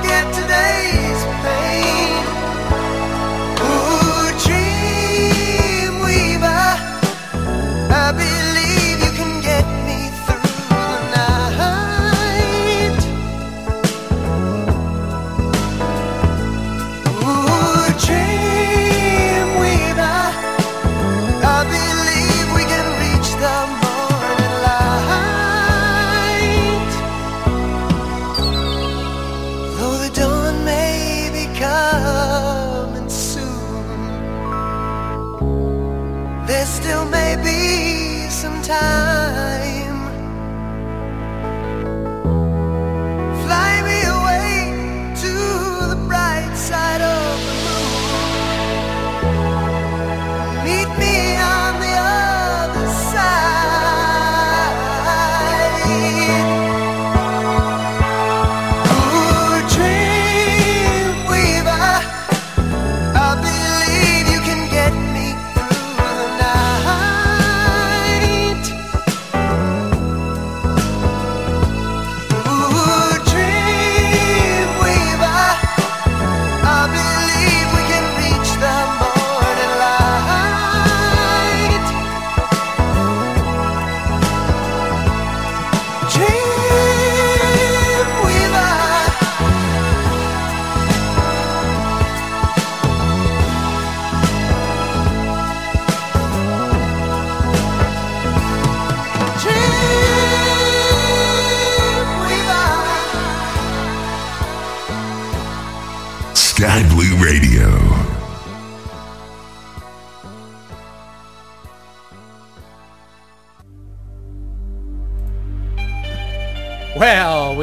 [0.00, 0.27] forget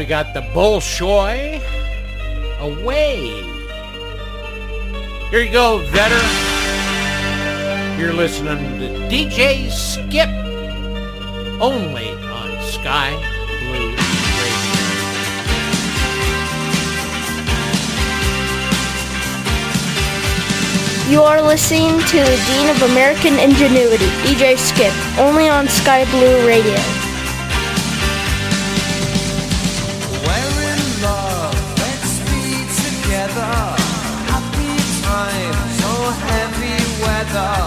[0.06, 1.62] got the Bolshoi
[2.60, 3.42] away.
[5.32, 6.22] Here you go, veteran.
[8.00, 10.30] You're listening to DJ Skip
[11.60, 13.16] only on Sky
[13.64, 13.96] Blue.
[21.12, 26.48] You are listening to the Dean of American Ingenuity, DJ Skip, only on Sky Blue
[26.48, 27.05] Radio.
[37.36, 37.65] love.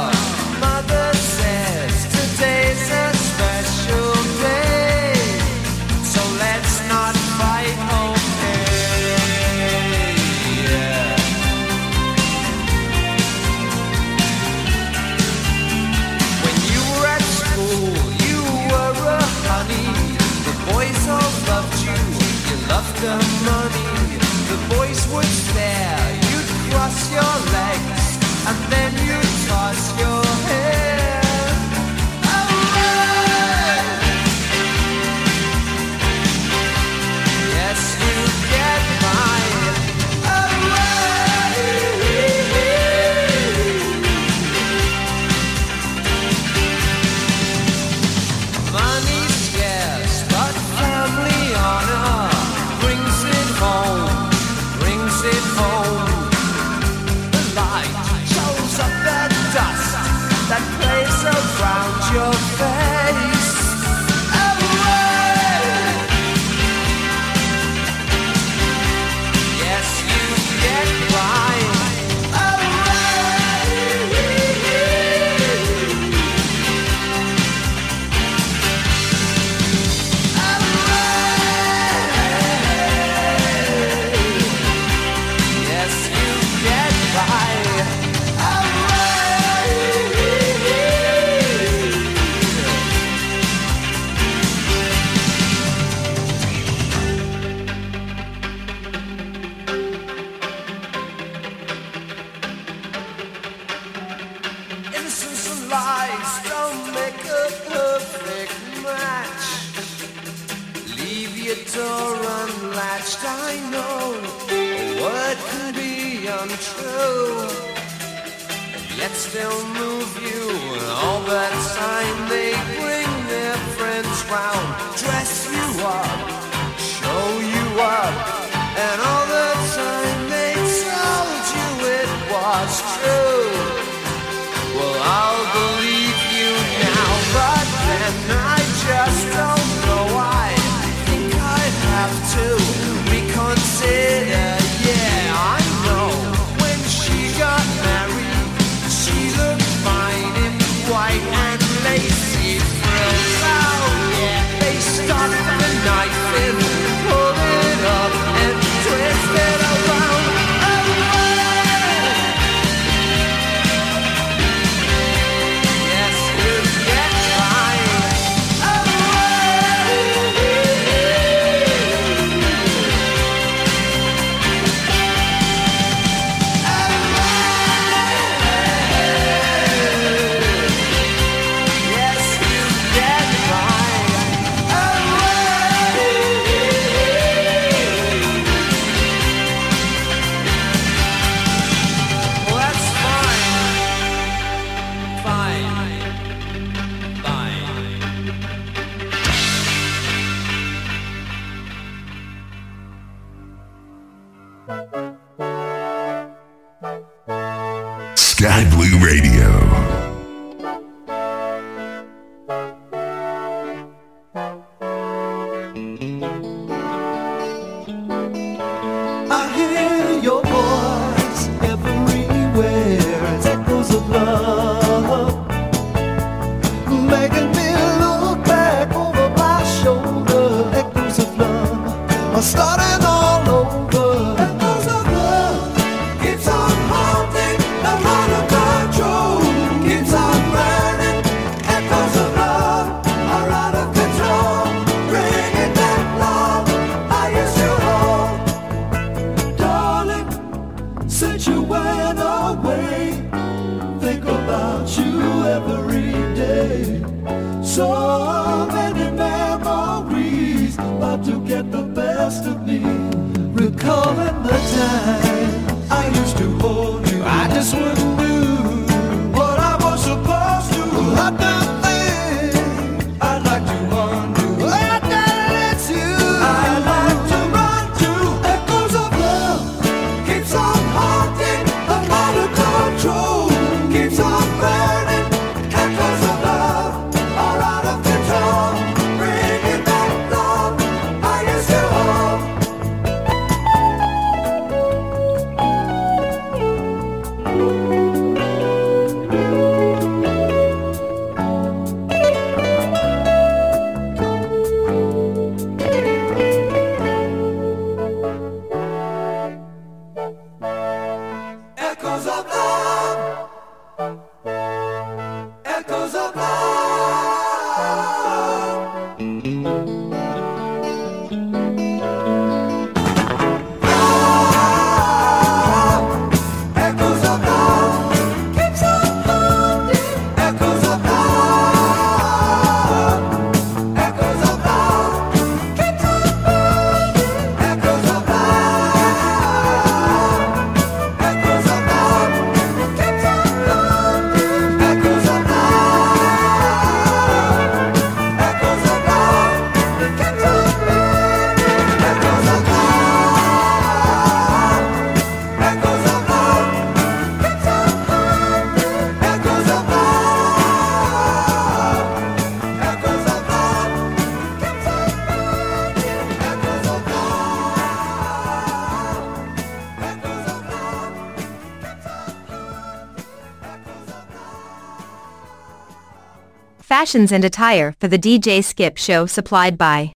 [376.99, 380.13] fashions and attire for the DJ Skip show supplied by.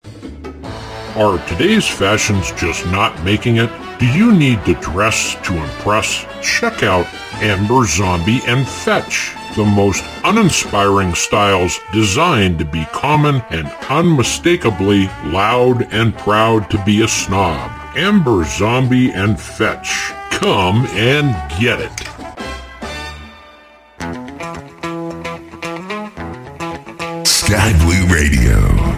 [1.14, 3.70] Are today's fashions just not making it?
[4.00, 6.26] Do you need to dress to impress?
[6.42, 13.68] Check out Amber Zombie and Fetch, the most uninspiring styles designed to be common and
[13.88, 17.70] unmistakably loud and proud to be a snob.
[17.94, 20.10] Amber Zombie and Fetch.
[20.32, 21.30] Come and
[21.60, 22.01] get it.
[28.12, 28.91] Radio.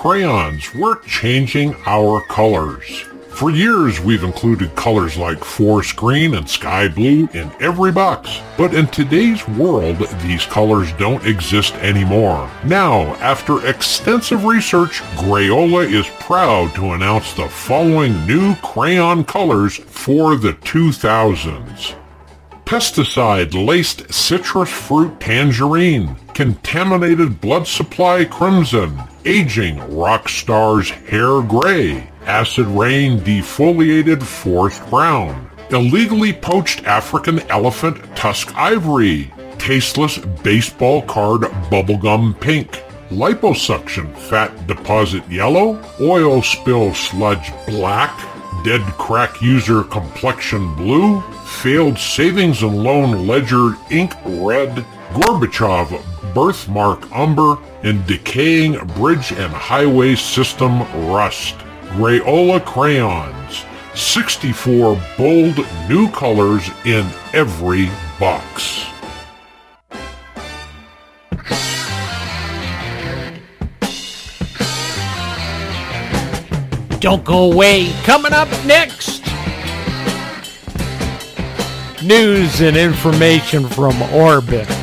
[0.00, 3.04] Crayons, we're changing our colors.
[3.28, 8.40] For years, we've included colors like forest green and sky blue in every box.
[8.56, 12.50] But in today's world, these colors don't exist anymore.
[12.64, 20.34] Now, after extensive research, Crayola is proud to announce the following new crayon colors for
[20.34, 21.94] the 2000s.
[22.64, 33.18] Pesticide-laced citrus fruit tangerine, contaminated blood supply crimson, aging rock star's hair gray, acid rain
[33.20, 44.16] defoliated forest brown, illegally poached African elephant tusk ivory, tasteless baseball card bubblegum pink, liposuction
[44.16, 48.16] fat deposit yellow, oil spill sludge black,
[48.64, 51.20] dead crack user complexion blue,
[51.62, 56.00] failed savings and loan ledger ink red, Gorbachev
[56.34, 60.80] birthmark umber, and decaying bridge and highway system
[61.10, 61.54] rust.
[61.90, 63.64] Crayola crayons.
[63.94, 67.88] 64 bold new colors in every
[68.18, 68.86] box.
[77.00, 77.90] Don't go away.
[78.04, 79.24] Coming up next,
[82.02, 84.79] news and information from Orbx.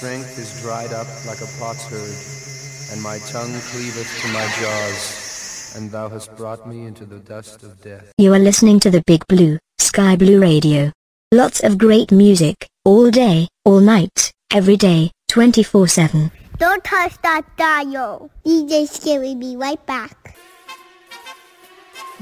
[0.00, 2.16] Strength is dried up like a potsherd,
[2.90, 5.74] and my tongue cleaveth to my jaws.
[5.76, 8.10] And thou hast brought me into the dust of death.
[8.16, 10.90] You are listening to the Big Blue, Sky Blue Radio.
[11.32, 16.32] Lots of great music, all day, all night, every day, 24 7.
[16.56, 18.30] Don't touch that dial.
[18.42, 20.34] DJ Skip will be right back.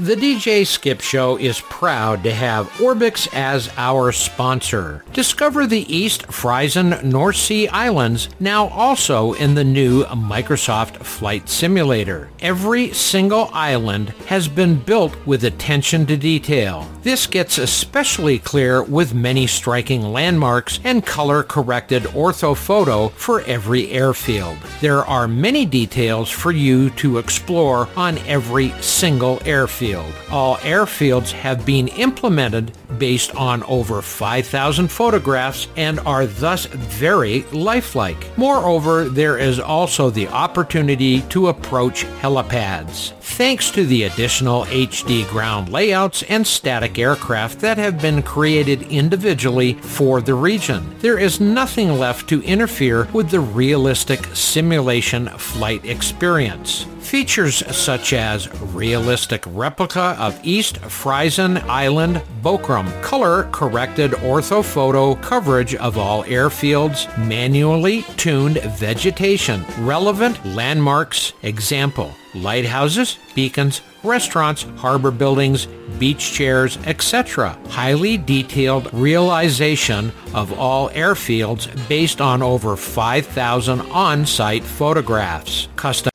[0.01, 5.05] The DJ Skip Show is proud to have Orbx as our sponsor.
[5.13, 12.31] Discover the East Frisian North Sea Islands now also in the new Microsoft Flight Simulator.
[12.39, 16.89] Every single island has been built with attention to detail.
[17.03, 24.59] This gets especially clear with many striking landmarks and color-corrected orthophoto for every airfield.
[24.81, 29.88] There are many details for you to explore on every single airfield.
[29.95, 38.37] All airfields have been implemented based on over 5,000 photographs and are thus very lifelike.
[38.37, 43.13] Moreover, there is also the opportunity to approach helipads.
[43.21, 49.75] Thanks to the additional HD ground layouts and static aircraft that have been created individually
[49.75, 56.87] for the region, there is nothing left to interfere with the realistic simulation flight experience.
[57.09, 66.23] Features such as realistic replica of East Frisian Island, Borkum, color-corrected orthophoto coverage of all
[66.25, 75.65] airfields, manually tuned vegetation, relevant landmarks, example, lighthouses, beacons, restaurants, harbor buildings,
[75.99, 77.59] beach chairs, etc.
[77.71, 85.69] Highly detailed realization of all airfields based on over 5,000 on-site photographs.
[85.75, 86.11] Custom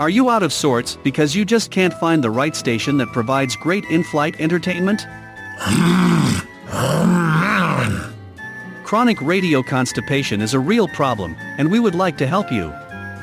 [0.00, 3.54] Are you out of sorts because you just can't find the right station that provides
[3.56, 5.06] great in-flight entertainment?
[8.84, 12.72] Chronic radio constipation is a real problem, and we would like to help you.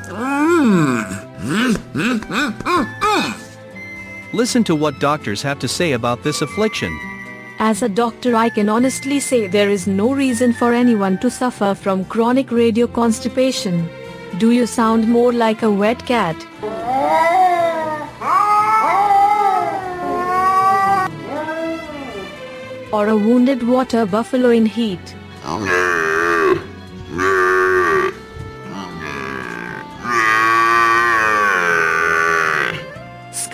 [4.32, 6.96] Listen to what doctors have to say about this affliction.
[7.60, 11.74] As a doctor I can honestly say there is no reason for anyone to suffer
[11.74, 13.88] from chronic radio constipation.
[14.38, 16.36] Do you sound more like a wet cat?
[22.92, 25.16] Or a wounded water buffalo in heat?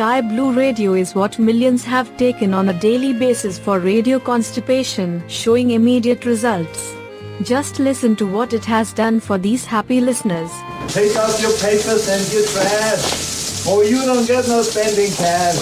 [0.04, 5.26] Sky Blue Radio is what millions have taken on a daily basis for radio constipation,
[5.28, 6.94] showing immediate results.
[7.40, 10.50] Just listen to what it has done for these happy listeners.
[10.88, 15.56] Take out your papers and your trash, or you don't get no spending cash.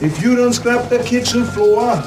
[0.00, 2.02] If you don't scrub the kitchen floor,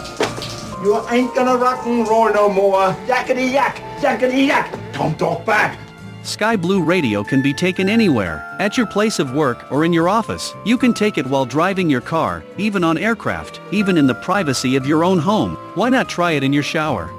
[0.82, 2.96] you ain't gonna rock and roll no more.
[3.06, 4.74] Yakety yak, yakety yak.
[4.94, 5.78] Don't talk back.
[6.24, 10.08] Sky Blue Radio can be taken anywhere, at your place of work or in your
[10.08, 10.54] office.
[10.66, 14.76] You can take it while driving your car, even on aircraft, even in the privacy
[14.76, 15.56] of your own home.
[15.74, 17.12] Why not try it in your shower?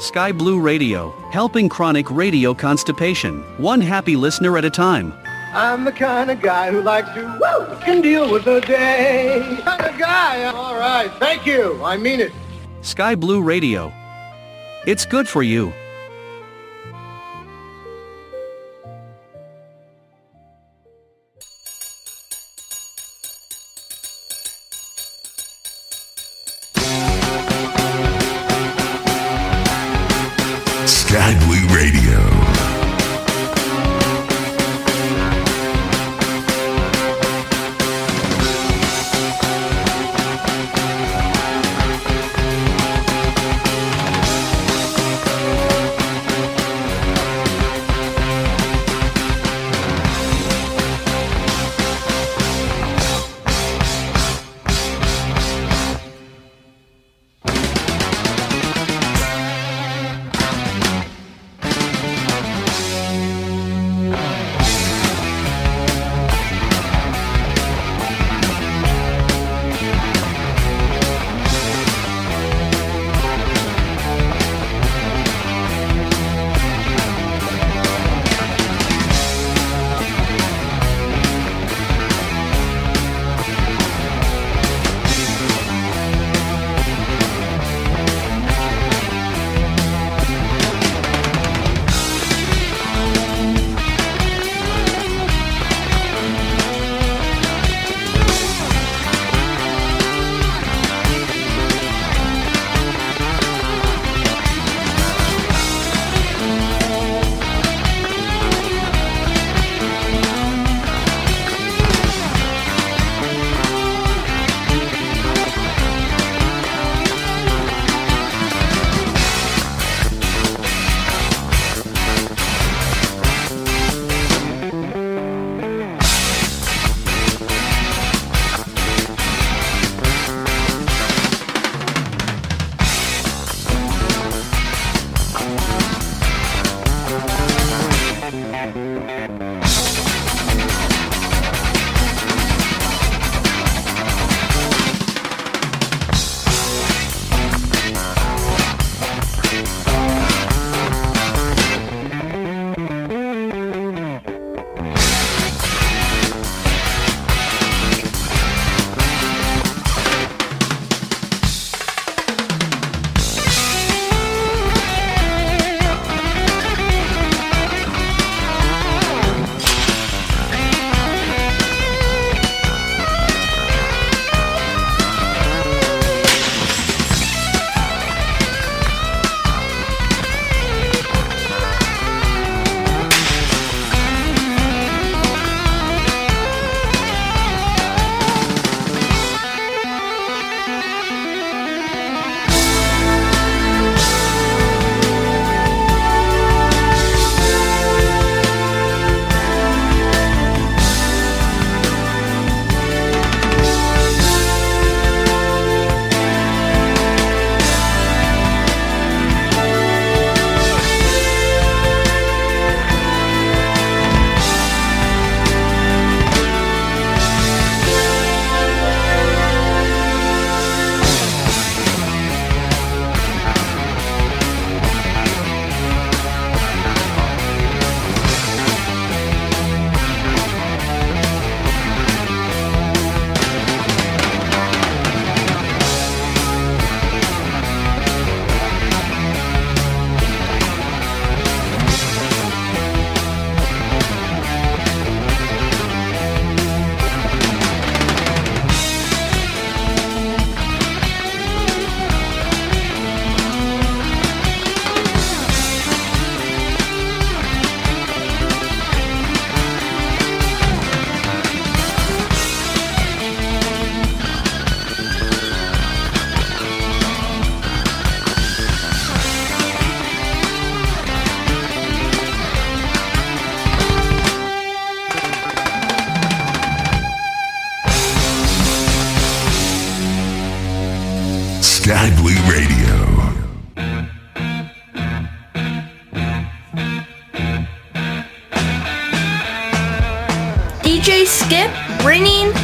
[0.00, 5.14] Sky Blue Radio, helping chronic radio constipation, one happy listener at a time.
[5.52, 9.60] I'm the kind of guy who likes to, woo, can deal with the day.
[9.62, 10.44] Kind of guy.
[10.44, 11.10] All right.
[11.20, 11.80] Thank you.
[11.84, 12.32] I mean it.
[12.80, 13.92] Sky Blue Radio.
[14.84, 15.72] It's good for you.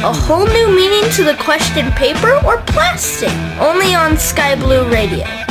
[0.05, 5.44] A whole new meaning to the question paper or plastic, only on Sky Blue Radio.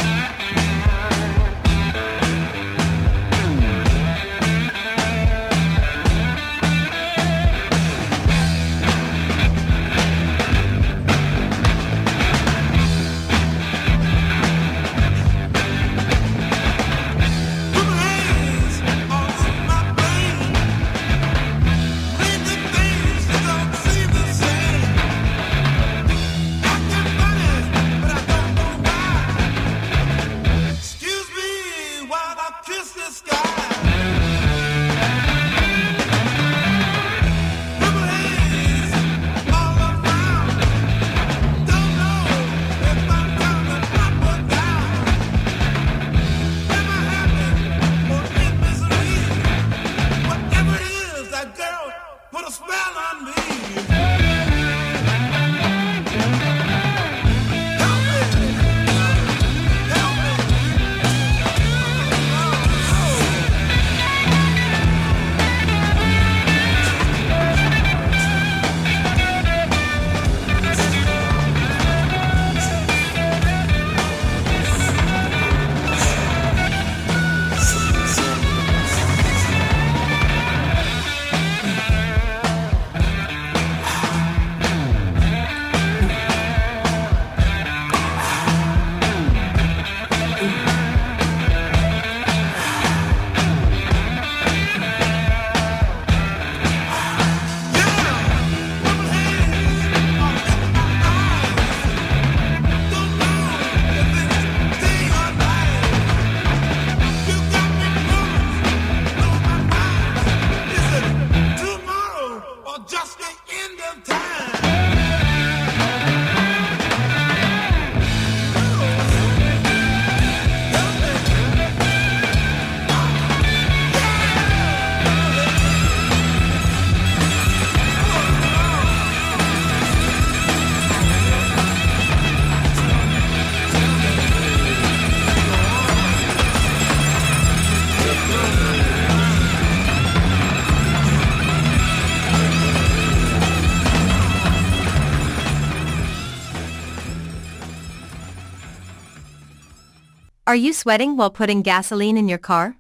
[150.55, 152.77] Are you sweating while putting gasoline in your car?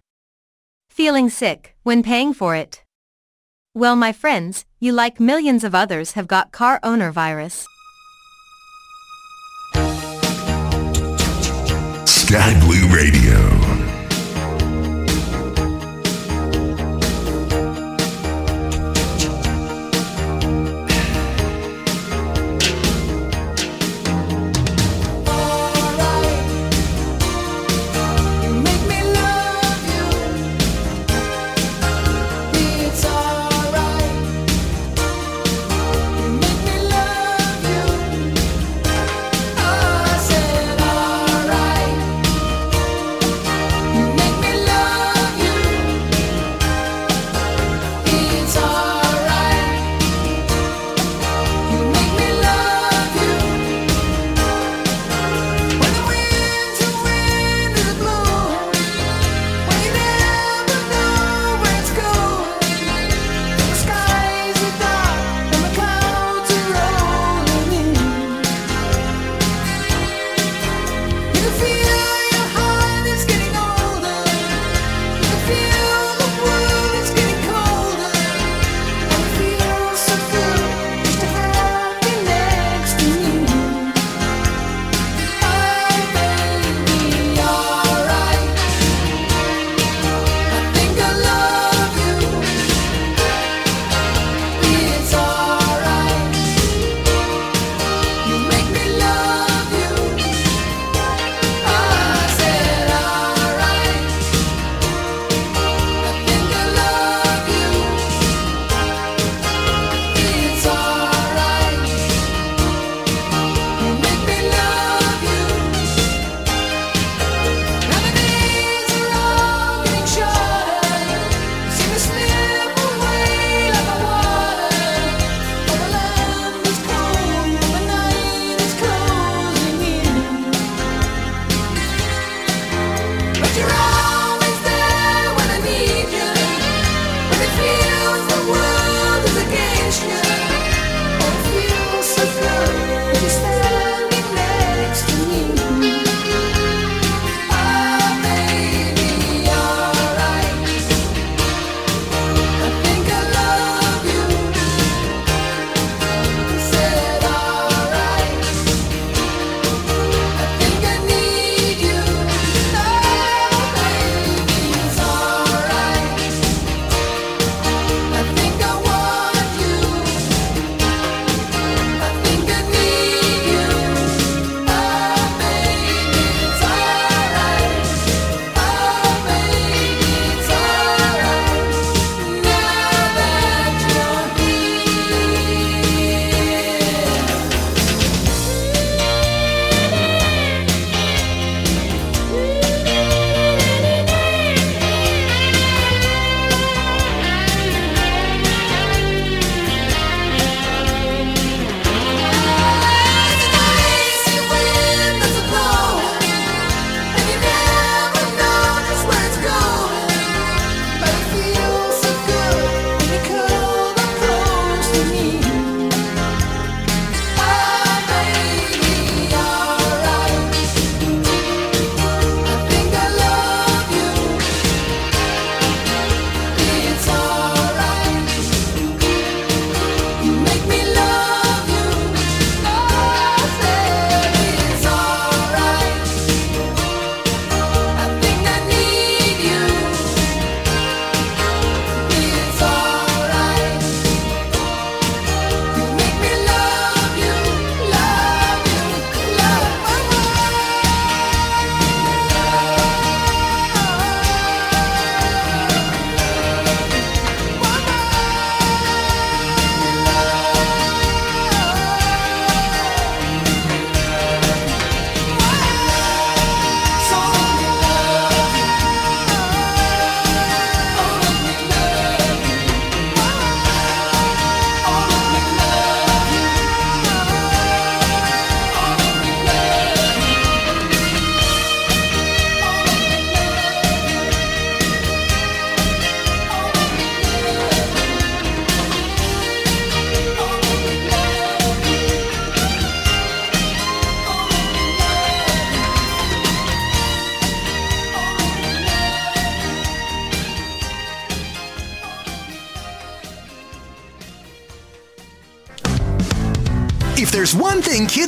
[0.90, 2.84] Feeling sick when paying for it?
[3.74, 7.66] Well, my friends, you like millions of others have got car owner virus.
[12.04, 13.43] Sky Blue Radio.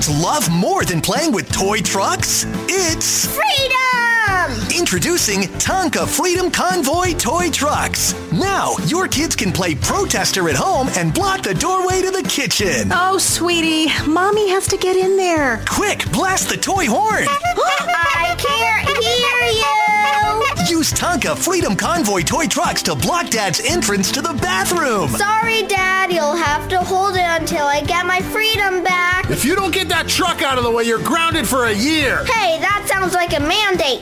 [0.07, 4.76] Kids love more than playing with toy trucks, it's freedom!
[4.76, 8.15] Introducing Tonka Freedom Convoy toy trucks.
[8.33, 12.91] Now, your kids can play protester at home and block the doorway to the kitchen.
[12.93, 15.65] Oh, sweetie, mommy has to get in there.
[15.68, 17.25] Quick, blast the toy horn.
[17.28, 20.78] I can't hear you!
[20.78, 25.09] Use Tonka Freedom Convoy toy trucks to block Dad's entrance to the bathroom.
[25.10, 29.06] Sorry, Dad, you'll have to hold it until I get my freedom back.
[29.28, 32.24] If you don't get that truck out of the way, you're grounded for a year.
[32.26, 34.00] Hey, that sounds like a mandate.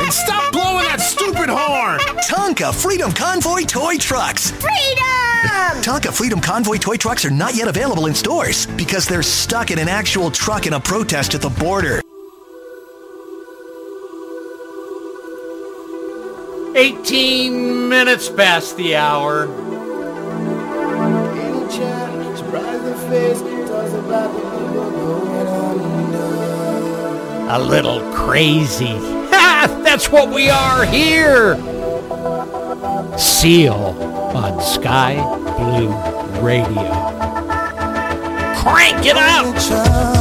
[0.00, 2.00] And stop blowing that stupid horn.
[2.28, 4.50] Tonka Freedom Convoy toy trucks.
[4.50, 5.80] Freedom!
[5.80, 9.78] Tonka Freedom Convoy toy trucks are not yet available in stores because they're stuck in
[9.78, 12.02] an actual truck in a protest at the border.
[16.74, 19.71] 18 minutes past the hour.
[27.54, 28.96] A little crazy.
[29.28, 29.82] Ha!
[29.84, 31.56] That's what we are here.
[33.18, 33.74] Seal
[34.34, 35.16] on Sky
[35.58, 35.92] Blue
[36.40, 36.88] Radio.
[38.56, 40.11] Crank it up!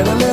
[0.00, 0.29] Quédame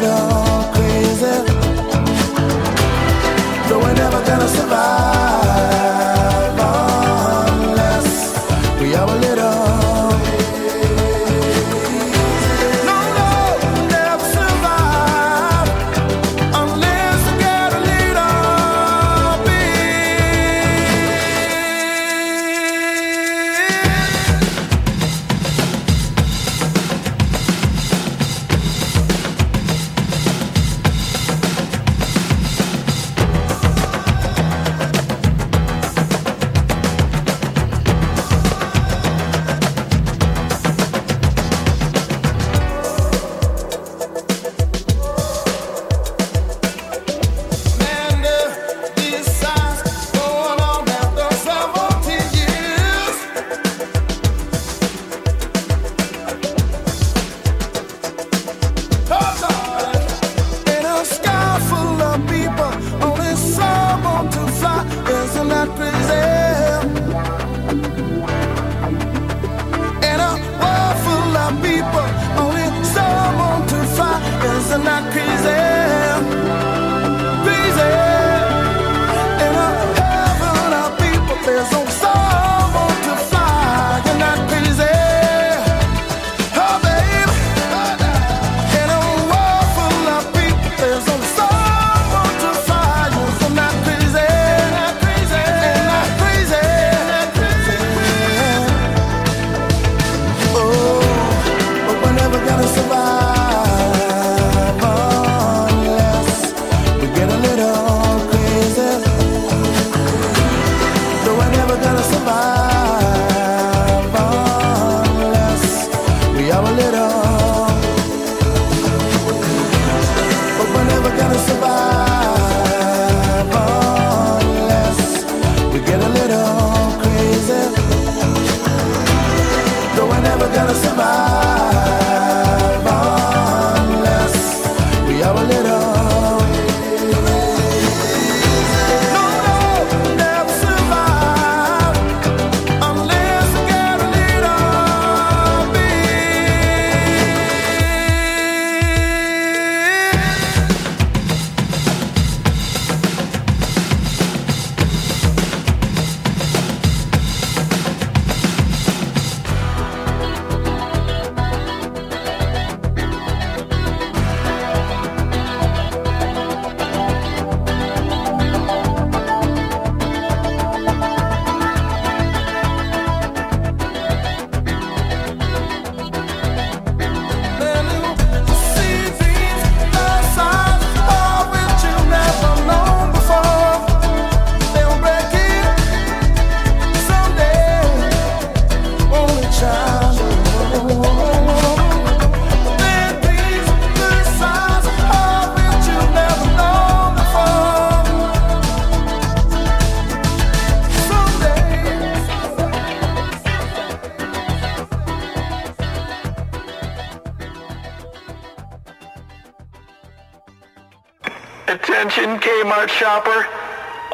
[212.87, 213.47] donut shopper?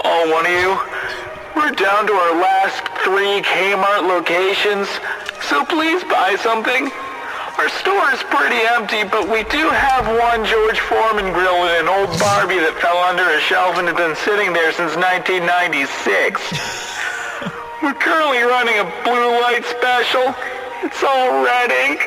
[0.04, 0.78] Oh, one of you?
[1.56, 4.88] We're down to our last three Kmart locations,
[5.48, 6.92] so please buy something.
[7.58, 11.94] Our store is pretty empty, but we do have one George Foreman grill and an
[11.94, 16.42] old Barbie that fell under a shelf and has been sitting there since 1996.
[17.84, 20.34] We're currently running a blue light special.
[20.82, 22.02] It's all red ink.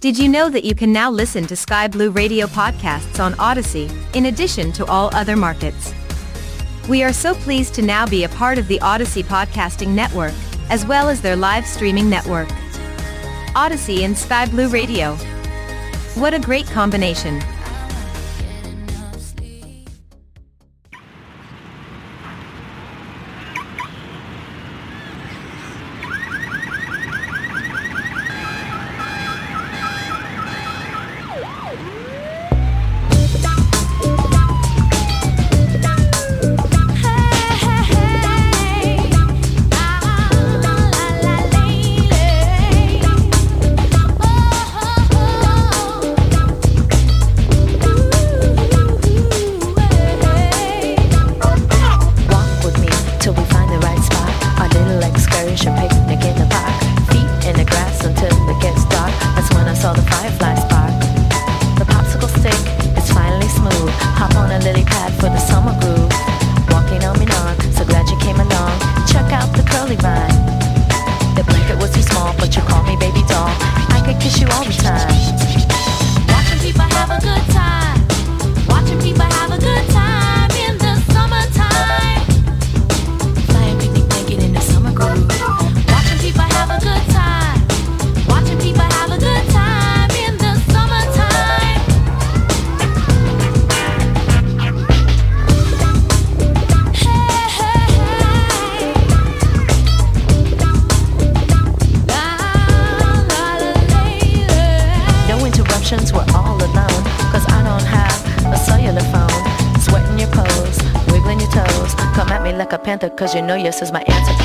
[0.00, 3.90] Did you know that you can now listen to Sky Blue Radio podcasts on Audacy,
[4.14, 5.92] in addition to all other markets?
[6.88, 10.34] We are so pleased to now be a part of the Audacy Podcasting Network,
[10.70, 12.46] as well as their live streaming network.
[13.56, 15.16] Audacy and Sky Blue Radio.
[16.14, 17.42] What a great combination.
[113.18, 114.37] Cause you know yes is my answer.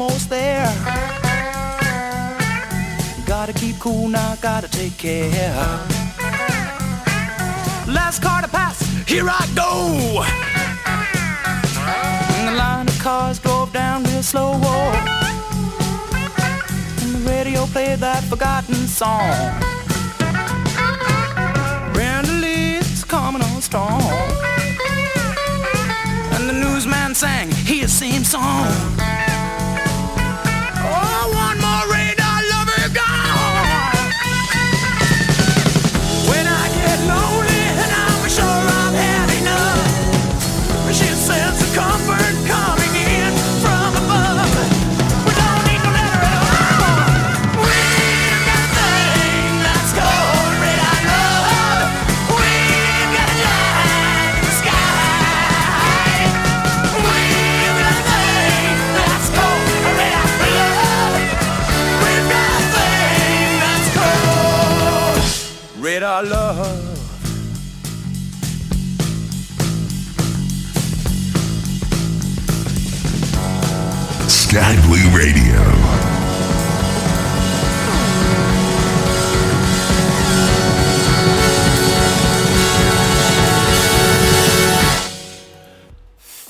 [0.00, 0.72] Almost there.
[3.26, 5.52] Gotta keep cool now, gotta take care.
[7.86, 10.22] Last car to pass, here I go.
[12.34, 14.52] And the line of cars drove down real slow.
[14.54, 14.92] Oh.
[17.02, 19.60] And the radio played that forgotten song.
[21.92, 24.02] Brenda Lee's coming on strong.
[26.34, 29.09] And the newsman sang his same song.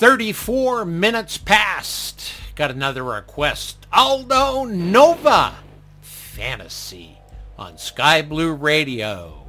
[0.01, 2.33] 34 minutes past.
[2.55, 3.87] Got another request.
[3.93, 5.57] Aldo Nova
[6.01, 7.19] Fantasy
[7.59, 9.40] on Sky Blue Radio.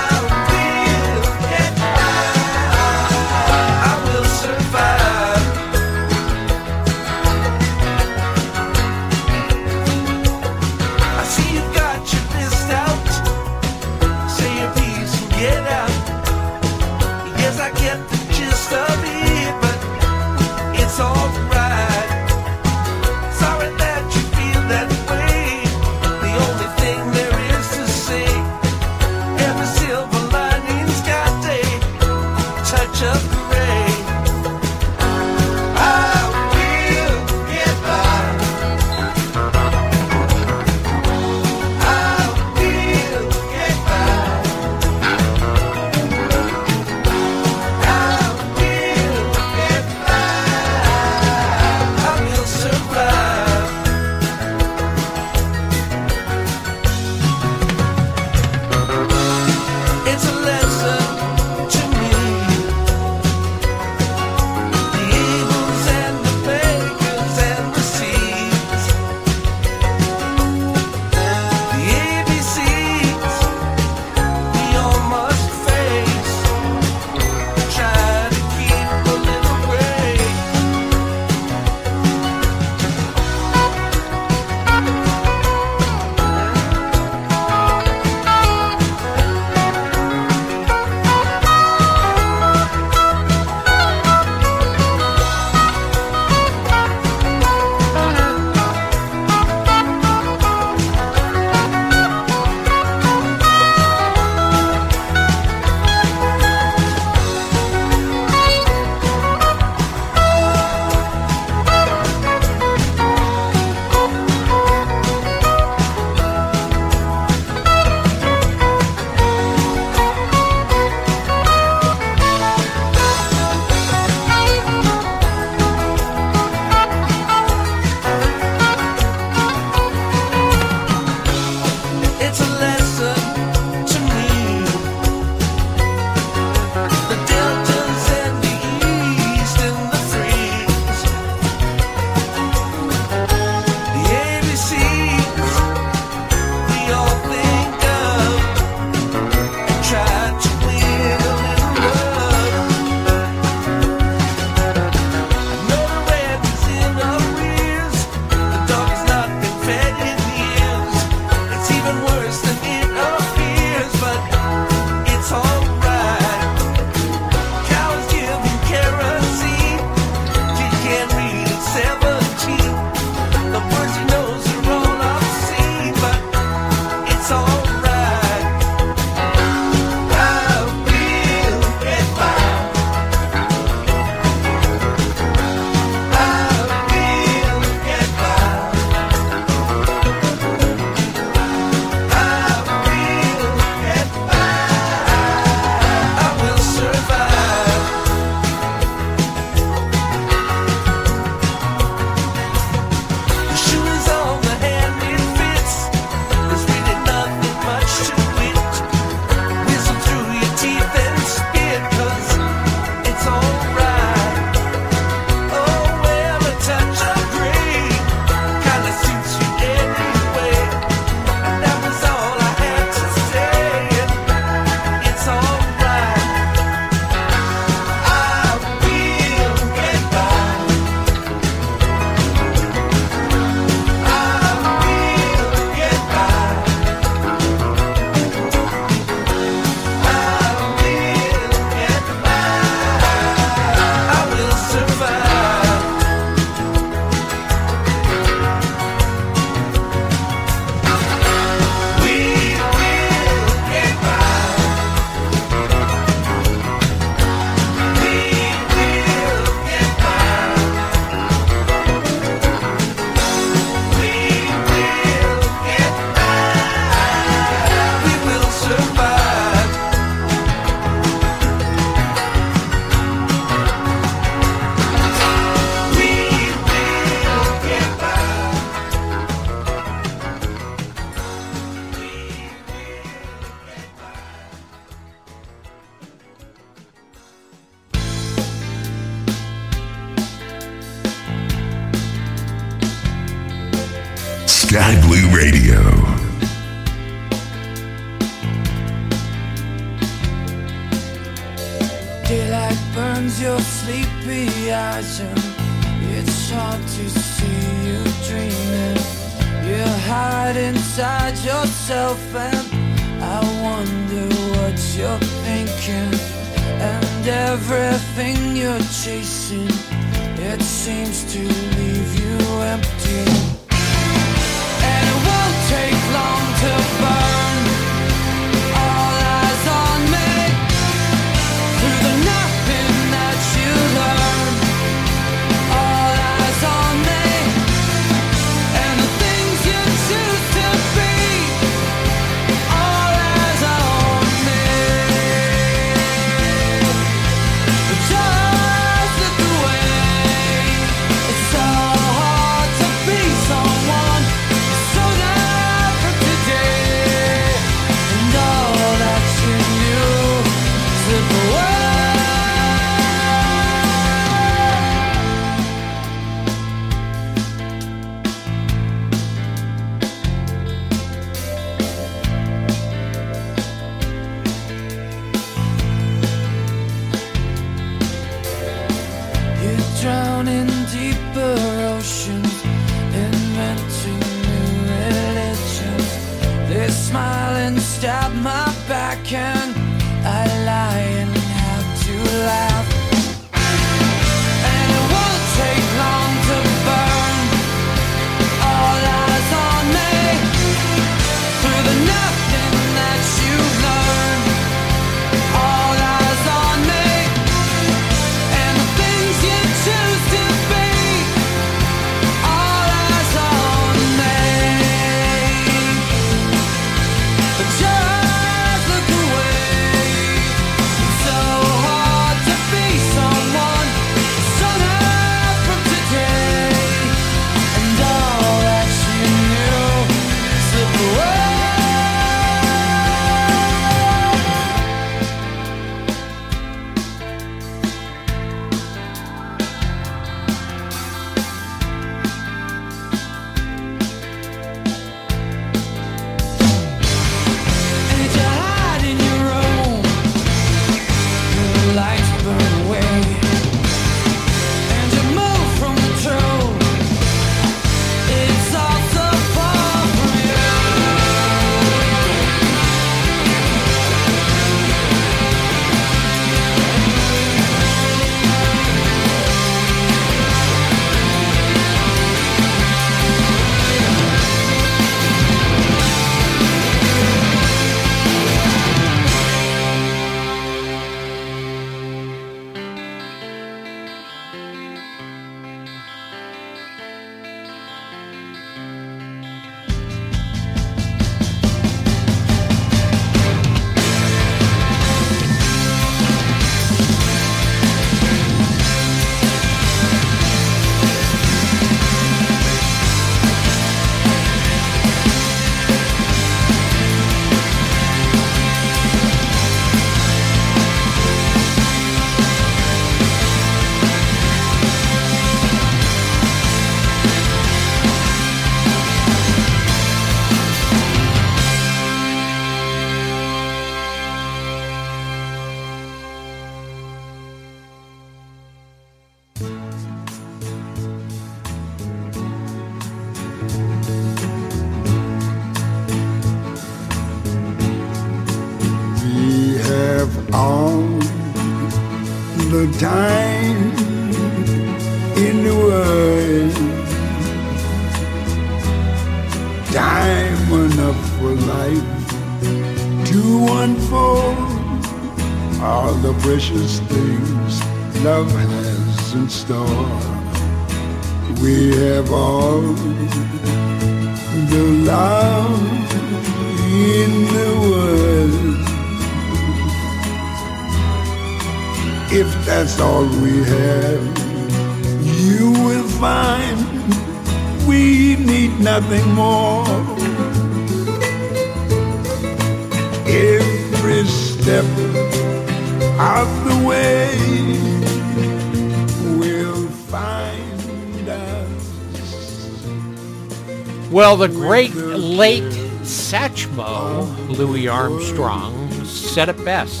[597.82, 600.00] Louis Armstrong, said it best.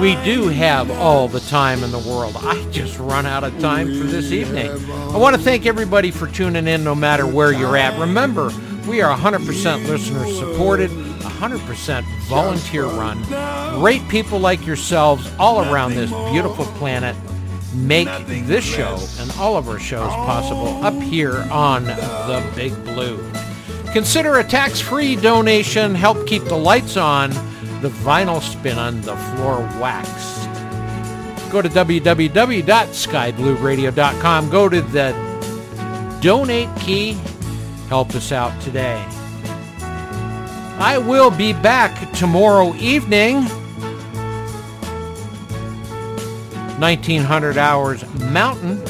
[0.00, 2.36] We do have all the time in the world.
[2.38, 4.70] I just run out of time for this evening.
[4.70, 7.98] I want to thank everybody for tuning in no matter where you're at.
[7.98, 8.52] Remember,
[8.86, 13.20] we are 100% listener supported, 100% volunteer run.
[13.80, 17.16] Great people like yourselves all around this beautiful planet
[17.74, 18.06] make
[18.46, 23.18] this show and all of our shows possible up here on the Big Blue.
[23.92, 25.94] Consider a tax-free donation.
[25.94, 27.28] Help keep the lights on,
[27.82, 30.48] the vinyl spinning, the floor waxed.
[31.50, 34.50] Go to www.skyblueradio.com.
[34.50, 37.18] Go to the donate key.
[37.88, 39.04] Help us out today.
[40.78, 43.42] I will be back tomorrow evening.
[46.78, 48.82] 1900 hours Mountain.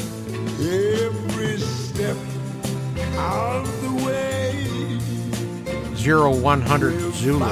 [6.07, 7.47] 0100 Zulu.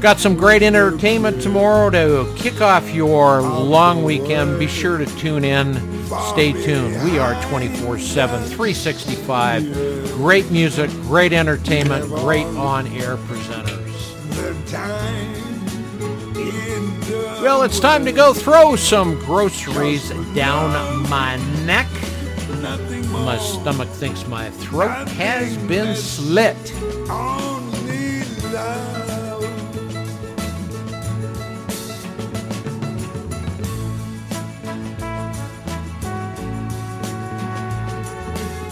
[0.00, 4.58] Got some great entertainment tomorrow to kick off your long weekend.
[4.58, 5.74] Be sure to tune in.
[6.32, 7.02] Stay tuned.
[7.02, 10.12] We are 24 7, 365.
[10.12, 13.78] Great music, great entertainment, great on air presenters.
[17.42, 21.88] Well, it's time to go throw some groceries down my neck.
[23.24, 26.56] My stomach thinks my throat has been slit.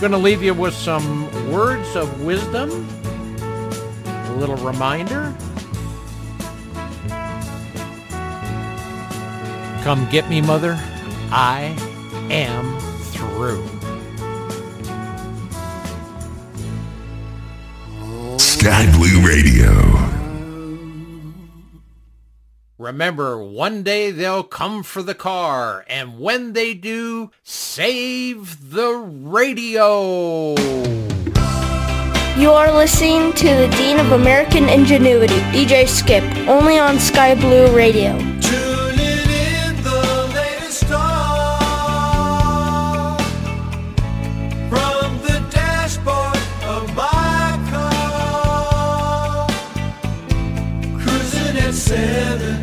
[0.01, 2.71] Going to leave you with some words of wisdom,
[4.07, 5.35] a little reminder.
[9.83, 10.79] Come get me, mother.
[11.31, 11.77] I
[12.31, 12.79] am
[13.13, 13.76] through.
[18.67, 19.71] Sky Blue Radio.
[22.79, 30.57] Remember, one day they'll come for the car, and when they do, save the radio.
[32.37, 37.73] You are listening to the Dean of American Ingenuity, DJ Skip, only on Sky Blue
[37.73, 38.36] Radio.
[51.87, 52.63] Seven,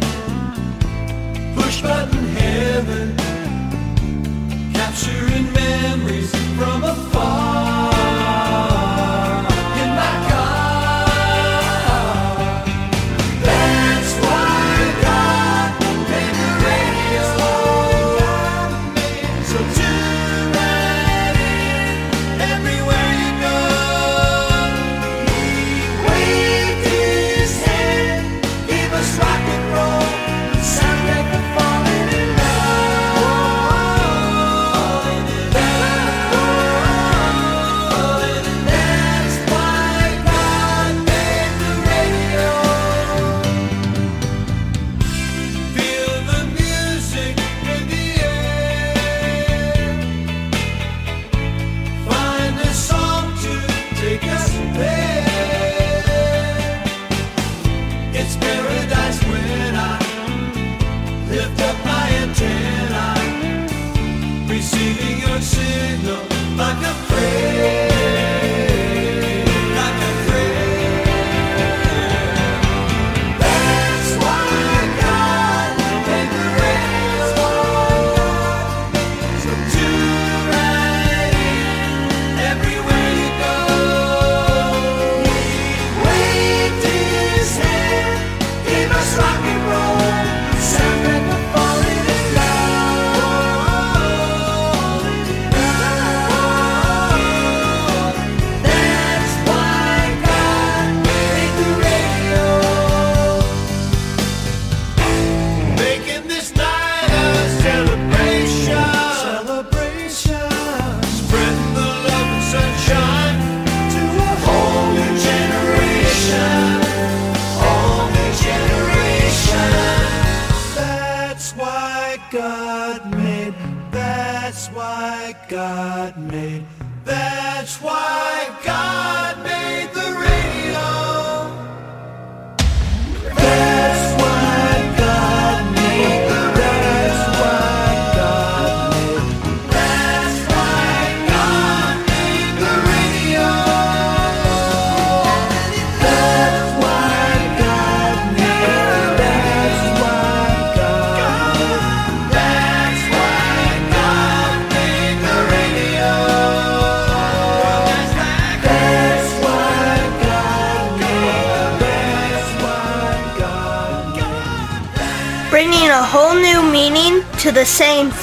[1.55, 3.15] push button heaven,
[4.73, 7.52] capturing memories from afar.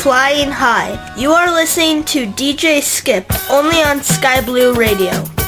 [0.00, 0.96] Flying high.
[1.14, 5.39] You are listening to DJ Skip only on Sky Blue Radio.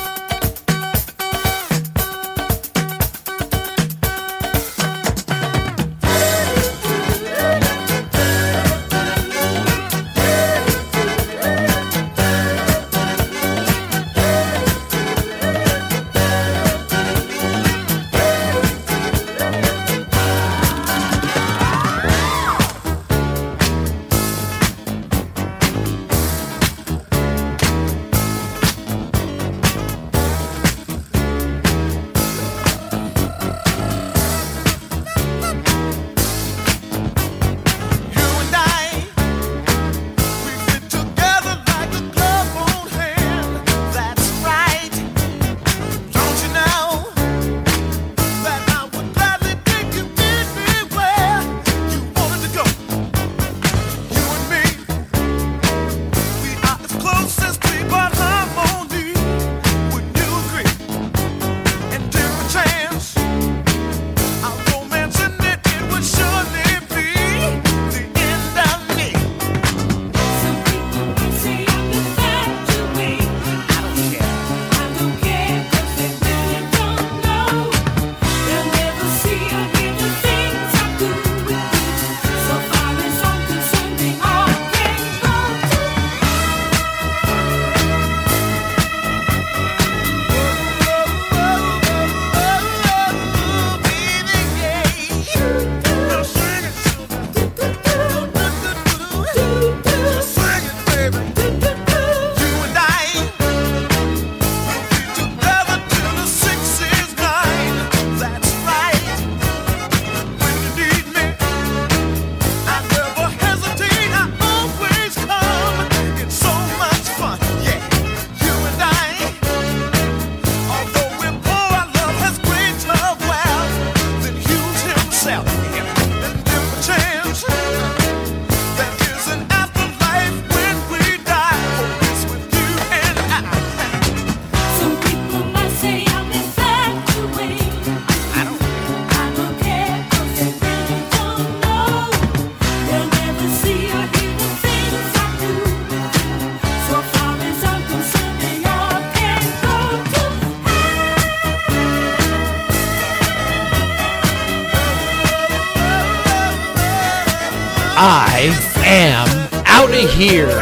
[160.23, 160.62] Here.